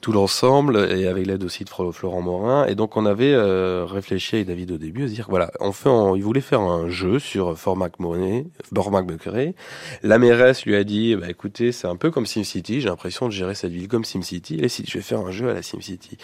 [0.00, 2.66] tout l'ensemble et avec l'aide aussi de Florent Morin.
[2.66, 5.72] Et donc on avait euh, réfléchi avec David au début à se dire voilà, on
[5.72, 9.54] fait, il voulait faire un jeu sur Fort McMoney, Fort McBuckery.
[10.02, 12.80] La mairesse lui a dit bah écoutez, c'est un peu comme SimCity.
[12.80, 14.60] J'ai l'impression de gérer cette ville comme SimCity.
[14.60, 16.16] Et si je vais faire un jeu à la SimCity.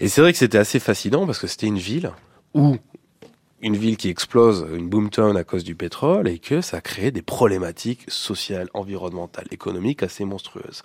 [0.00, 2.10] Et c'est vrai que c'était assez fascinant parce que c'était une ville
[2.54, 2.76] où
[3.62, 7.22] une ville qui explose, une boomtown à cause du pétrole, et que ça crée des
[7.22, 10.82] problématiques sociales, environnementales, économiques assez monstrueuses.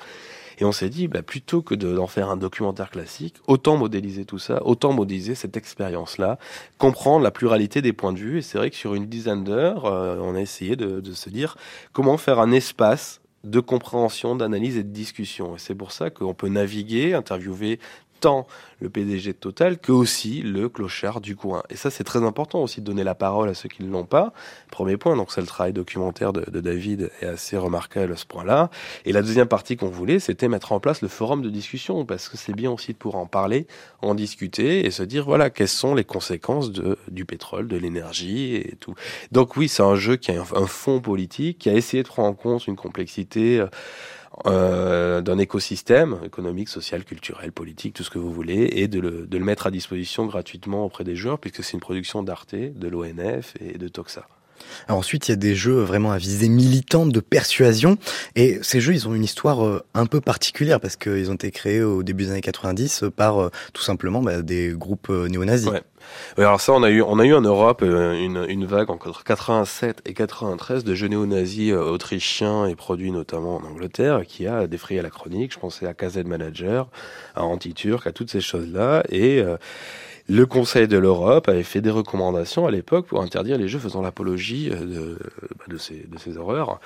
[0.57, 4.39] Et on s'est dit, bah, plutôt que d'en faire un documentaire classique, autant modéliser tout
[4.39, 6.39] ça, autant modéliser cette expérience-là,
[6.77, 8.39] comprendre la pluralité des points de vue.
[8.39, 11.29] Et c'est vrai que sur une dizaine d'heures, euh, on a essayé de, de se
[11.29, 11.57] dire
[11.93, 15.55] comment faire un espace de compréhension, d'analyse et de discussion.
[15.55, 17.79] Et c'est pour ça qu'on peut naviguer, interviewer
[18.19, 18.47] tant
[18.79, 21.63] le PDG de Total que aussi le clochard du coin.
[21.69, 24.05] Et ça, c'est très important aussi de donner la parole à ceux qui ne l'ont
[24.05, 24.33] pas.
[24.71, 28.25] Premier point, donc c'est le travail documentaire de, de, David est assez remarquable à ce
[28.25, 28.69] point-là.
[29.05, 32.29] Et la deuxième partie qu'on voulait, c'était mettre en place le forum de discussion, parce
[32.29, 33.67] que c'est bien aussi de pouvoir en parler,
[34.01, 38.55] en discuter et se dire, voilà, quelles sont les conséquences de, du pétrole, de l'énergie
[38.55, 38.93] et tout.
[39.31, 42.07] Donc oui, c'est un jeu qui a un, un fond politique, qui a essayé de
[42.07, 43.67] prendre en compte une complexité euh,
[44.45, 49.25] euh, d'un écosystème économique, social, culturel, politique, tout ce que vous voulez, et de le,
[49.25, 52.87] de le mettre à disposition gratuitement auprès des joueurs, puisque c'est une production d'Arte, de
[52.87, 54.27] l'ONF et de Toxa.
[54.87, 57.97] Alors ensuite, il y a des jeux vraiment à visée militante, de persuasion.
[58.35, 61.51] Et ces jeux, ils ont une histoire euh, un peu particulière parce qu'ils ont été
[61.51, 65.69] créés au début des années 90 par euh, tout simplement bah, des groupes néo-nazis.
[65.69, 65.81] Ouais.
[66.37, 70.13] Alors ça, on a eu, on a eu en Europe une, vague entre 87 et
[70.13, 75.53] 93 de jeux néo-nazis autrichiens et produits notamment en Angleterre qui a défrayé la chronique.
[75.53, 76.87] Je pensais à KZ Manager,
[77.35, 79.03] à Anti-Turk, à toutes ces choses-là.
[79.09, 79.43] Et
[80.29, 84.01] le Conseil de l'Europe avait fait des recommandations à l'époque pour interdire les jeux faisant
[84.01, 85.19] l'apologie euh, de,
[85.57, 86.79] bah, de, ces, horreurs.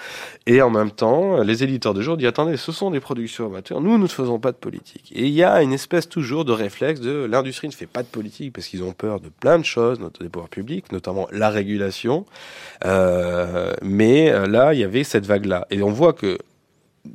[0.45, 3.81] Et en même temps, les éditeurs de jeux disent attendez, ce sont des productions amateurs,
[3.81, 5.11] nous, nous ne faisons pas de politique.
[5.15, 8.07] Et il y a une espèce toujours de réflexe de l'industrie ne fait pas de
[8.07, 11.49] politique parce qu'ils ont peur de plein de choses, notamment des pouvoirs publics, notamment la
[11.49, 12.25] régulation.
[12.85, 15.65] Euh, mais euh, là, il y avait cette vague-là.
[15.71, 16.37] Et on voit que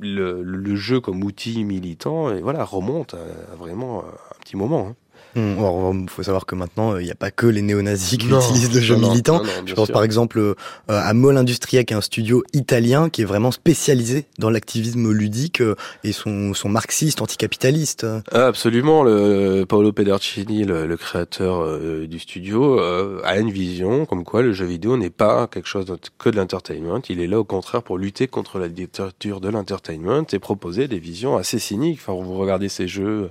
[0.00, 4.88] le, jeu comme outil militant, voilà, remonte à, vraiment un petit moment.
[4.88, 4.96] Hein.
[5.36, 8.74] Il faut savoir que maintenant, euh, il n'y a pas que les néo-nazis qui utilisent
[8.74, 9.42] le jeu militant.
[9.66, 10.54] Je pense par exemple euh,
[10.88, 15.60] à Moll Industria, qui est un studio italien qui est vraiment spécialisé dans l'activisme ludique
[15.60, 15.74] euh,
[16.04, 18.06] et son, son marxiste, anticapitaliste.
[18.32, 19.02] Ah, absolument.
[19.02, 24.64] Le, Paolo Pedercini, le, le créateur du studio, a une vision comme quoi le jeu
[24.64, 27.02] vidéo n'est pas quelque chose que de l'entertainment.
[27.08, 30.98] Il est là au contraire pour lutter contre la dictature de l'entertainment et proposer des
[30.98, 32.00] visions assez cyniques.
[32.00, 33.30] Enfin, vous regardez ces jeux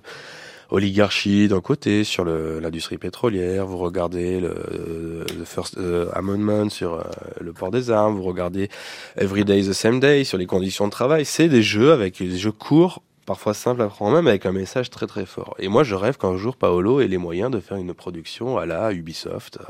[0.69, 5.77] oligarchie d'un côté sur l'industrie pétrolière, vous regardez le, First
[6.13, 7.03] Amendment sur
[7.39, 8.69] le port des armes, vous regardez
[9.17, 11.25] Every Day is the Same Day sur les conditions de travail.
[11.25, 14.89] C'est des jeux avec des jeux courts parfois simple à prendre même avec un message
[14.89, 15.55] très très fort.
[15.59, 18.65] Et moi je rêve qu'un jour Paolo ait les moyens de faire une production à
[18.65, 19.65] la Ubisoft euh,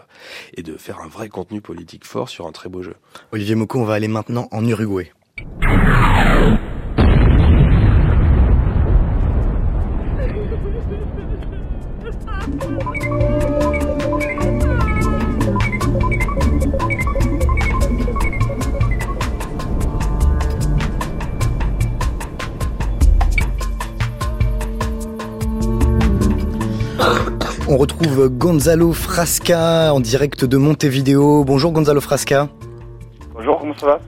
[0.55, 2.95] et de faire un vrai contenu politique fort sur un très beau jeu.
[3.31, 5.11] Olivier Moko, on va aller maintenant en Uruguay.
[27.86, 31.43] Retrouve Gonzalo Frasca en direct de Montevideo.
[31.43, 32.49] Bonjour Gonzalo Frasca.
[33.36, 33.99] Bonjour, comment ça va?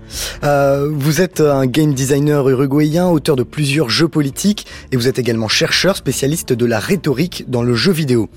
[0.43, 5.19] Euh, Vous êtes un game designer uruguayen, auteur de plusieurs jeux politiques et vous êtes
[5.19, 8.29] également chercheur spécialiste de la rhétorique dans le jeu vidéo.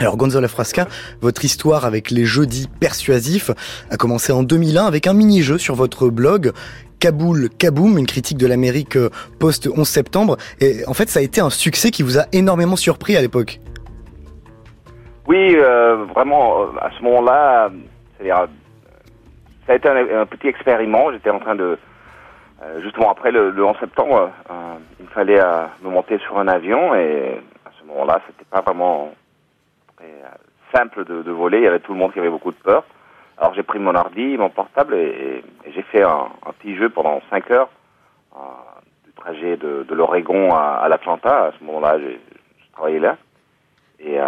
[0.00, 0.88] Alors Gonzalo Frasca,
[1.20, 3.52] votre histoire avec les jeux dits persuasifs
[3.90, 6.50] a commencé en 2001 avec un mini-jeu sur votre blog
[6.98, 8.98] Kaboul Kaboom, une critique de l'Amérique
[9.38, 10.36] post 11 septembre.
[10.60, 13.60] Et en fait, ça a été un succès qui vous a énormément surpris à l'époque.
[15.30, 17.70] Oui, euh, vraiment, euh, à ce moment-là,
[18.16, 18.46] c'est-à-dire, euh,
[19.64, 21.12] ça a été un, petit expériment.
[21.12, 21.78] J'étais en train de,
[22.82, 24.32] justement après le, 11 septembre,
[24.98, 25.40] il fallait
[25.82, 29.12] me monter sur un avion et à ce moment-là, c'était pas vraiment
[30.74, 31.58] simple de, voler.
[31.58, 32.82] Il y avait tout le monde qui avait beaucoup de peur.
[33.38, 36.26] Alors j'ai pris mon ordi, mon portable et, j'ai fait un,
[36.58, 37.68] petit jeu pendant 5 heures
[39.06, 41.44] du trajet de, l'Oregon à, l'Atlanta.
[41.44, 42.20] À ce moment-là, j'ai
[42.72, 43.16] travaillé là.
[44.00, 44.18] Et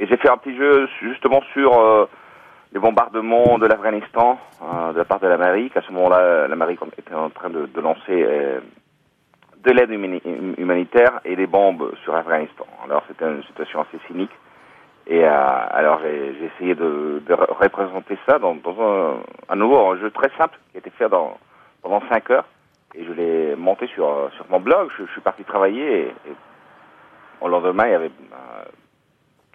[0.00, 2.06] et j'ai fait un petit jeu justement sur euh,
[2.72, 5.76] les bombardements de l'Afghanistan euh, de la part de l'Amérique.
[5.76, 8.60] À ce moment-là, l'Amérique était en train de, de lancer euh,
[9.62, 12.66] de l'aide humanitaire et des bombes sur l'Afghanistan.
[12.82, 14.30] Alors c'était une situation assez cynique.
[15.06, 19.16] Et alors j'ai essayé de, de, représenter ça dans, dans un,
[19.50, 21.36] un, nouveau un jeu très simple qui a été fait dans,
[21.82, 22.46] pendant 5 heures.
[22.94, 24.88] Et je l'ai monté sur, sur mon blog.
[24.98, 26.34] Je, suis parti travailler et, et
[27.42, 28.10] au lendemain, il y avait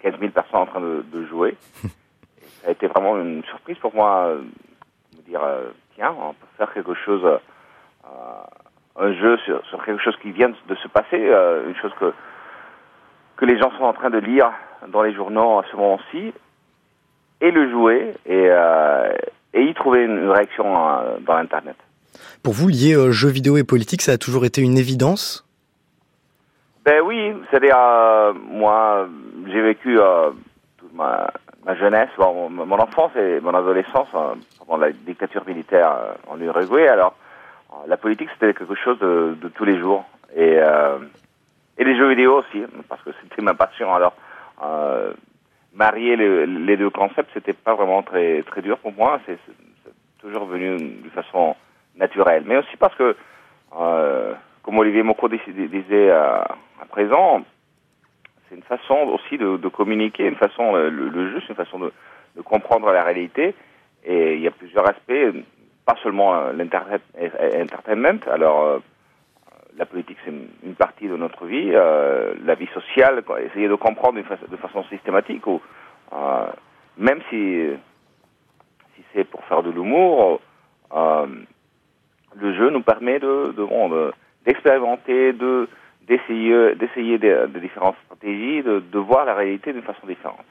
[0.02, 1.56] 15 000 personnes en train de, jouer.
[1.82, 4.38] ça a été vraiment une surprise pour moi euh,
[5.12, 8.08] de me dire, euh, tiens, on peut faire quelque chose, euh,
[8.96, 12.12] un jeu sur, sur, quelque chose qui vient de se passer, une chose que,
[13.36, 14.50] que les gens sont en train de lire
[14.88, 16.32] dans les journaux à ce moment-ci,
[17.40, 18.48] et le jouer, et,
[19.52, 20.72] et y trouver une, réaction
[21.20, 21.76] dans l'Internet.
[22.42, 25.46] Pour vous, lier jeux vidéo et politique, ça a toujours été une évidence?
[26.86, 27.76] Ben oui, c'est-à-dire,
[28.48, 29.06] moi,
[29.46, 30.30] j'ai vécu euh,
[30.78, 31.30] toute ma,
[31.78, 36.88] jeunesse, mon, enfance et mon adolescence euh, pendant la dictature militaire euh, en Uruguay.
[36.88, 37.14] Alors,
[37.86, 40.04] la politique, c'était quelque chose de, tous les jours.
[40.34, 40.58] Et,
[41.78, 43.92] et les jeux vidéo aussi, parce que c'était ma passion.
[43.92, 44.14] Alors,
[45.74, 49.20] marier les deux concepts, c'était pas vraiment très, très dur pour moi.
[49.26, 49.38] C'est
[50.20, 51.54] toujours venu de façon
[51.96, 52.44] naturelle.
[52.46, 53.14] Mais aussi parce que,
[54.62, 56.46] comme Olivier Moko disait à
[56.88, 57.42] présent,
[58.48, 61.92] c'est une façon aussi de, communiquer, une façon, euh, le, jeu, c'est une façon de,
[62.44, 63.54] comprendre la réalité.
[64.04, 65.42] Et il y a plusieurs aspects,
[65.84, 67.02] pas seulement euh, l'internet,
[67.60, 68.20] entertainment.
[68.30, 68.78] Alors, euh,
[69.76, 71.70] la politique, c'est une, partie de notre vie.
[71.70, 75.60] la vie sociale, essayer de comprendre de façon systématique, ou
[76.96, 77.68] même si,
[78.94, 80.40] si c'est pour faire de l'humour,
[80.94, 83.54] le jeu nous permet de,
[84.46, 85.68] d'expérimenter, de
[86.08, 90.44] d'essayer d'essayer des, différentes stratégies, de, de voir la réalité d'une façon différente.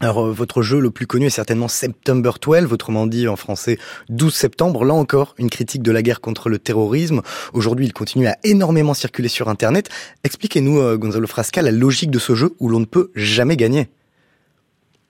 [0.00, 3.76] Alors euh, votre jeu le plus connu est certainement September 12, autrement dit en français
[4.08, 4.84] 12 septembre.
[4.84, 7.22] Là encore, une critique de la guerre contre le terrorisme.
[7.52, 9.88] Aujourd'hui, il continue à énormément circuler sur Internet.
[10.24, 13.86] Expliquez-nous, euh, Gonzalo Frasca, la logique de ce jeu où l'on ne peut jamais gagner.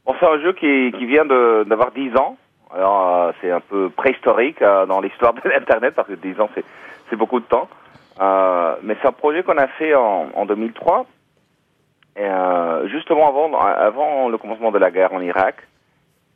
[0.05, 2.37] Bon, c'est un jeu qui, qui vient d'avoir 10 ans.
[2.75, 6.51] Alors euh, c'est un peu préhistorique dans l'histoire de l'Internet parce que 10 ans
[7.09, 7.69] c'est beaucoup de temps.
[8.21, 11.07] Euh, mais c'est un projet qu'on a fait en, en 2003,
[12.17, 15.57] et, euh, justement avant, avant le commencement de la guerre en Irak.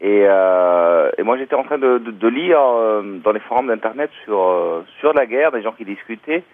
[0.01, 3.67] Et, euh, et moi, j'étais en train de, de, de lire euh, dans les forums
[3.67, 6.45] d'internet sur euh, sur la guerre, des gens qui discutaient.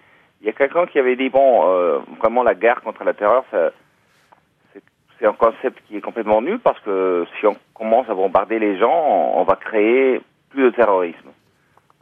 [0.41, 1.61] Il y a quelqu'un qui avait dit bon,
[2.19, 3.45] vraiment la guerre contre la terreur,
[5.19, 8.77] c'est un concept qui est complètement nul parce que si on commence à bombarder les
[8.77, 11.29] gens, on, va créer plus de terrorisme.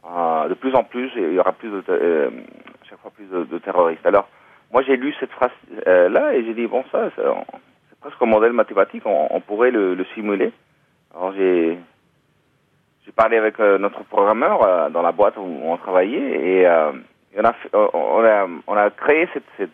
[0.04, 2.32] Euh, de plus en plus, il y aura plus de, chaque
[3.10, 4.06] plus de, terroristes.
[4.06, 4.28] Alors,
[4.72, 8.52] moi, j'ai lu cette phrase-là euh, et j'ai dit, bon, ça, c'est presque un modèle
[8.52, 10.52] mathématique, on, pourrait le, le, simuler.
[11.14, 11.78] Alors, j'ai
[13.14, 16.68] parlé avec euh, notre programmeur euh, dans la boîte où on travaillait et,
[17.36, 19.70] on, a, créé cette,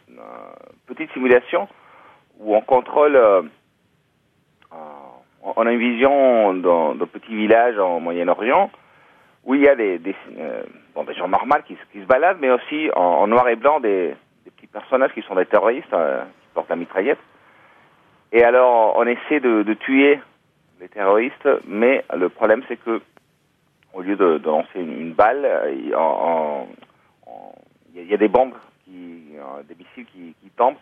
[0.87, 1.69] petite simulation
[2.39, 3.19] où on contrôle.
[5.43, 8.71] on a une vision dans petits villages en Moyen-Orient
[9.45, 10.01] où il y a des,
[11.05, 15.13] des gens normaux qui, se baladent, mais aussi en, noir et blanc des, petits personnages
[15.13, 17.19] qui sont des terroristes qui portent la mitraillette.
[18.33, 20.21] Et alors, on essaie de, tuer
[20.81, 23.01] les terroristes, mais le problème c'est que
[23.93, 25.95] au lieu de, lancer une, balle, il, y
[28.15, 28.55] a, des bombes,
[29.41, 30.77] euh, des missiles qui, tombent.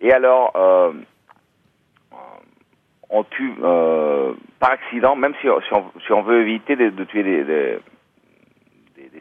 [0.00, 0.92] Et alors, euh,
[3.10, 5.48] on tue euh, par accident, même si,
[6.10, 7.78] on, veut éviter de, tuer des,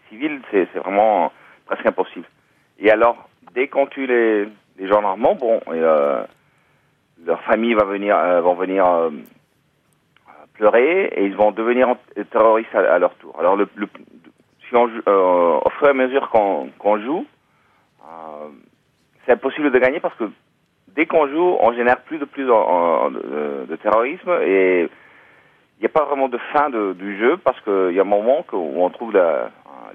[0.10, 1.32] des civils, c'est vraiment
[1.66, 2.26] presque impossible.
[2.80, 4.48] Et alors, dès qu'on tue les,
[4.78, 6.24] les gens normands, bon, euh,
[7.26, 9.10] leur famille va venir, euh, vont venir euh,
[10.54, 11.96] pleurer et ils vont devenir
[12.32, 13.36] terroristes à, leur tour.
[13.40, 13.58] Alors,
[14.68, 17.26] si on, au fur et à mesure qu'on joue,
[19.26, 20.30] c'est impossible de gagner parce que
[20.96, 24.90] dès qu'on joue, on génère plus de plus de, terrorisme et
[25.78, 28.46] il n'y a pas vraiment de fin du jeu parce qu'il y a un moment
[28.52, 29.14] où on trouve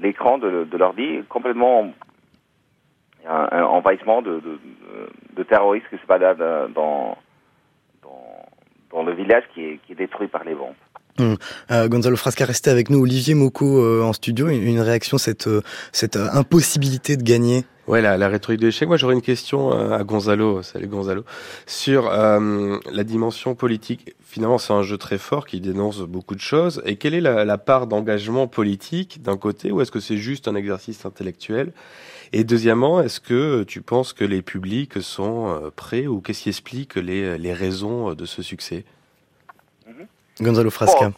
[0.01, 1.93] l'écran de, de l'ordi complètement
[3.29, 4.41] un, un envahissement de,
[5.37, 7.17] de, terroristes qui se baladent dans,
[8.03, 8.47] dans,
[8.91, 10.75] dans le village qui est, qui est détruit par les bombes.
[11.19, 11.37] Hum.
[11.71, 13.01] Euh, Gonzalo Frasca, resté avec nous.
[13.01, 18.01] Olivier Moko euh, en studio, une, réaction, cette, euh, cette euh, impossibilité de gagner Ouais,
[18.01, 18.89] la, la rhétorique de l'échec.
[18.89, 21.23] Moi, j'aurais une question à Gonzalo, salut Gonzalo,
[21.67, 24.15] sur euh, la dimension politique.
[24.23, 26.83] Finalement, c'est un jeu très fort qui dénonce beaucoup de choses.
[26.87, 30.49] Et quelle est la, la part d'engagement politique d'un côté, ou est-ce que c'est juste
[30.49, 31.73] un exercice intellectuel?
[32.33, 36.49] Et deuxièmement, est-ce que tu penses que les publics sont euh, prêts ou qu'est-ce qui
[36.49, 38.85] explique les, les raisons de ce succès?
[39.87, 40.43] Mm-hmm.
[40.43, 41.13] Gonzalo Frasca.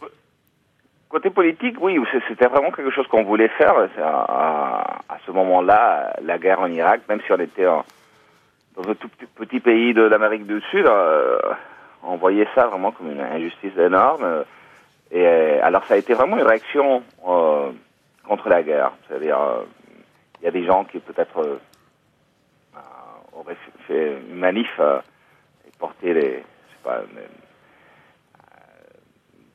[1.09, 1.99] Côté politique, oui,
[2.29, 3.75] c'était vraiment quelque chose qu'on voulait faire.
[3.99, 9.61] À, ce moment-là, la guerre en Irak, même si on était dans un tout petit
[9.61, 11.39] pays de l'Amérique du Sud, euh,
[12.03, 14.45] on voyait ça vraiment comme une injustice énorme.
[15.11, 17.71] Et alors, ça a été vraiment une réaction euh,
[18.27, 18.93] contre la guerre.
[19.09, 19.39] C'est-à-dire,
[20.41, 21.59] il y a des gens qui peut-être euh,
[22.77, 22.79] euh,
[23.33, 25.01] auraient fait une manif euh,
[25.67, 27.21] et porté les, je sais pas, une,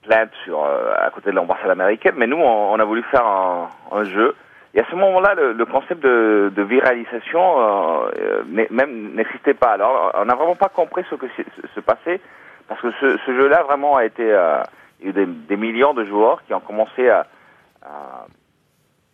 [0.04, 4.04] plainte sur à côté de l'ambassade américaine, mais nous on, a voulu faire un, un,
[4.04, 4.36] jeu.
[4.74, 9.72] Et à ce moment-là, le, le, concept de, de viralisation euh, même n'existait pas.
[9.74, 11.28] Alors, on n'a vraiment pas compris ce que
[11.76, 12.22] se passait
[12.68, 14.64] parce que ce, ce jeu-là vraiment a été, euh,
[15.02, 17.26] il y a eu des, des, millions de joueurs qui ont commencé à,
[17.84, 18.26] à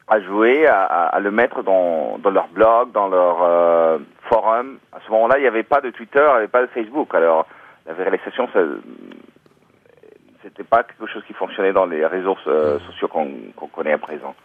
[0.08, 3.98] à jouer, à, à, le mettre dans, dans leur blog, dans leur euh,
[4.30, 4.80] forum.
[4.94, 7.14] À ce moment-là, il n'y avait pas de Twitter, il n'y avait pas de Facebook.
[7.14, 7.46] Alors,
[7.86, 8.48] la viralisation,
[10.48, 14.36] c'était pas quelque chose qui fonctionnait dans les réseaux euh, sociaux qu'on connaît à présent.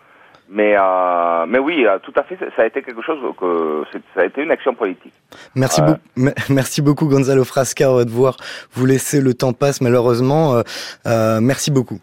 [0.48, 3.84] Mais, euh, mais oui, euh, tout à fait, ça a été quelque chose que
[4.14, 5.14] ça a été une action politique.
[5.54, 5.86] Merci, euh...
[5.86, 7.90] beaucoup, merci beaucoup Gonzalo Frasca.
[7.90, 8.36] On va devoir
[8.72, 10.62] vous laisser le temps passe malheureusement.
[11.06, 11.98] Merci beaucoup.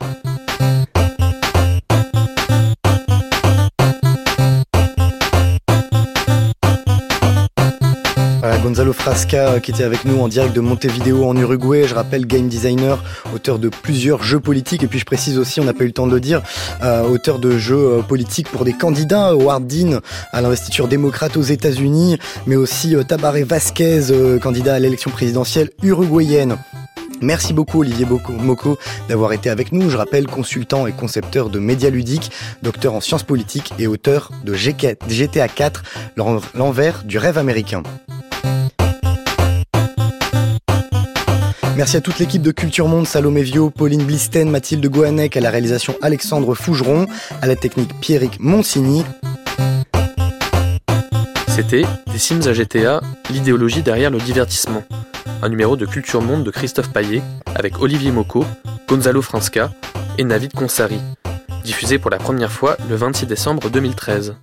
[8.70, 11.88] Gonzalo Frasca euh, qui était avec nous en direct de Montevideo en Uruguay.
[11.88, 13.03] Je rappelle game designer,
[13.34, 15.93] auteur de plusieurs jeux politiques et puis je précise aussi, on n'a pas eu le
[15.93, 16.43] temps de le dire,
[16.84, 20.01] euh, auteur de jeux euh, politiques pour des candidats, Howard Dean
[20.32, 24.01] à l'investiture démocrate aux États-Unis, mais aussi Tabaré Vasquez,
[24.39, 26.55] candidat à l'élection présidentielle uruguayenne.
[27.22, 29.89] Merci beaucoup Olivier Moko d'avoir été avec nous.
[29.89, 34.53] Je rappelle consultant et concepteur de médias ludiques, docteur en sciences politiques et auteur de
[34.53, 35.84] GTA 4,
[36.53, 37.82] l'envers du rêve américain.
[41.80, 45.50] Merci à toute l'équipe de Culture Monde, Salomé Vio, Pauline Blisten, Mathilde Gohanec, à la
[45.50, 47.08] réalisation Alexandre Fougeron,
[47.42, 49.06] à la technique Pierrick Monsigny.
[51.48, 53.00] C'était Des Sims à GTA,
[53.30, 54.84] l'idéologie derrière le divertissement.
[55.42, 57.22] Un numéro de Culture Monde de Christophe Paillet,
[57.56, 58.44] avec Olivier Moko,
[58.90, 59.72] Gonzalo Fransca
[60.18, 61.00] et Navid Consari.
[61.64, 64.36] Diffusé pour la première fois le 26 décembre 2013.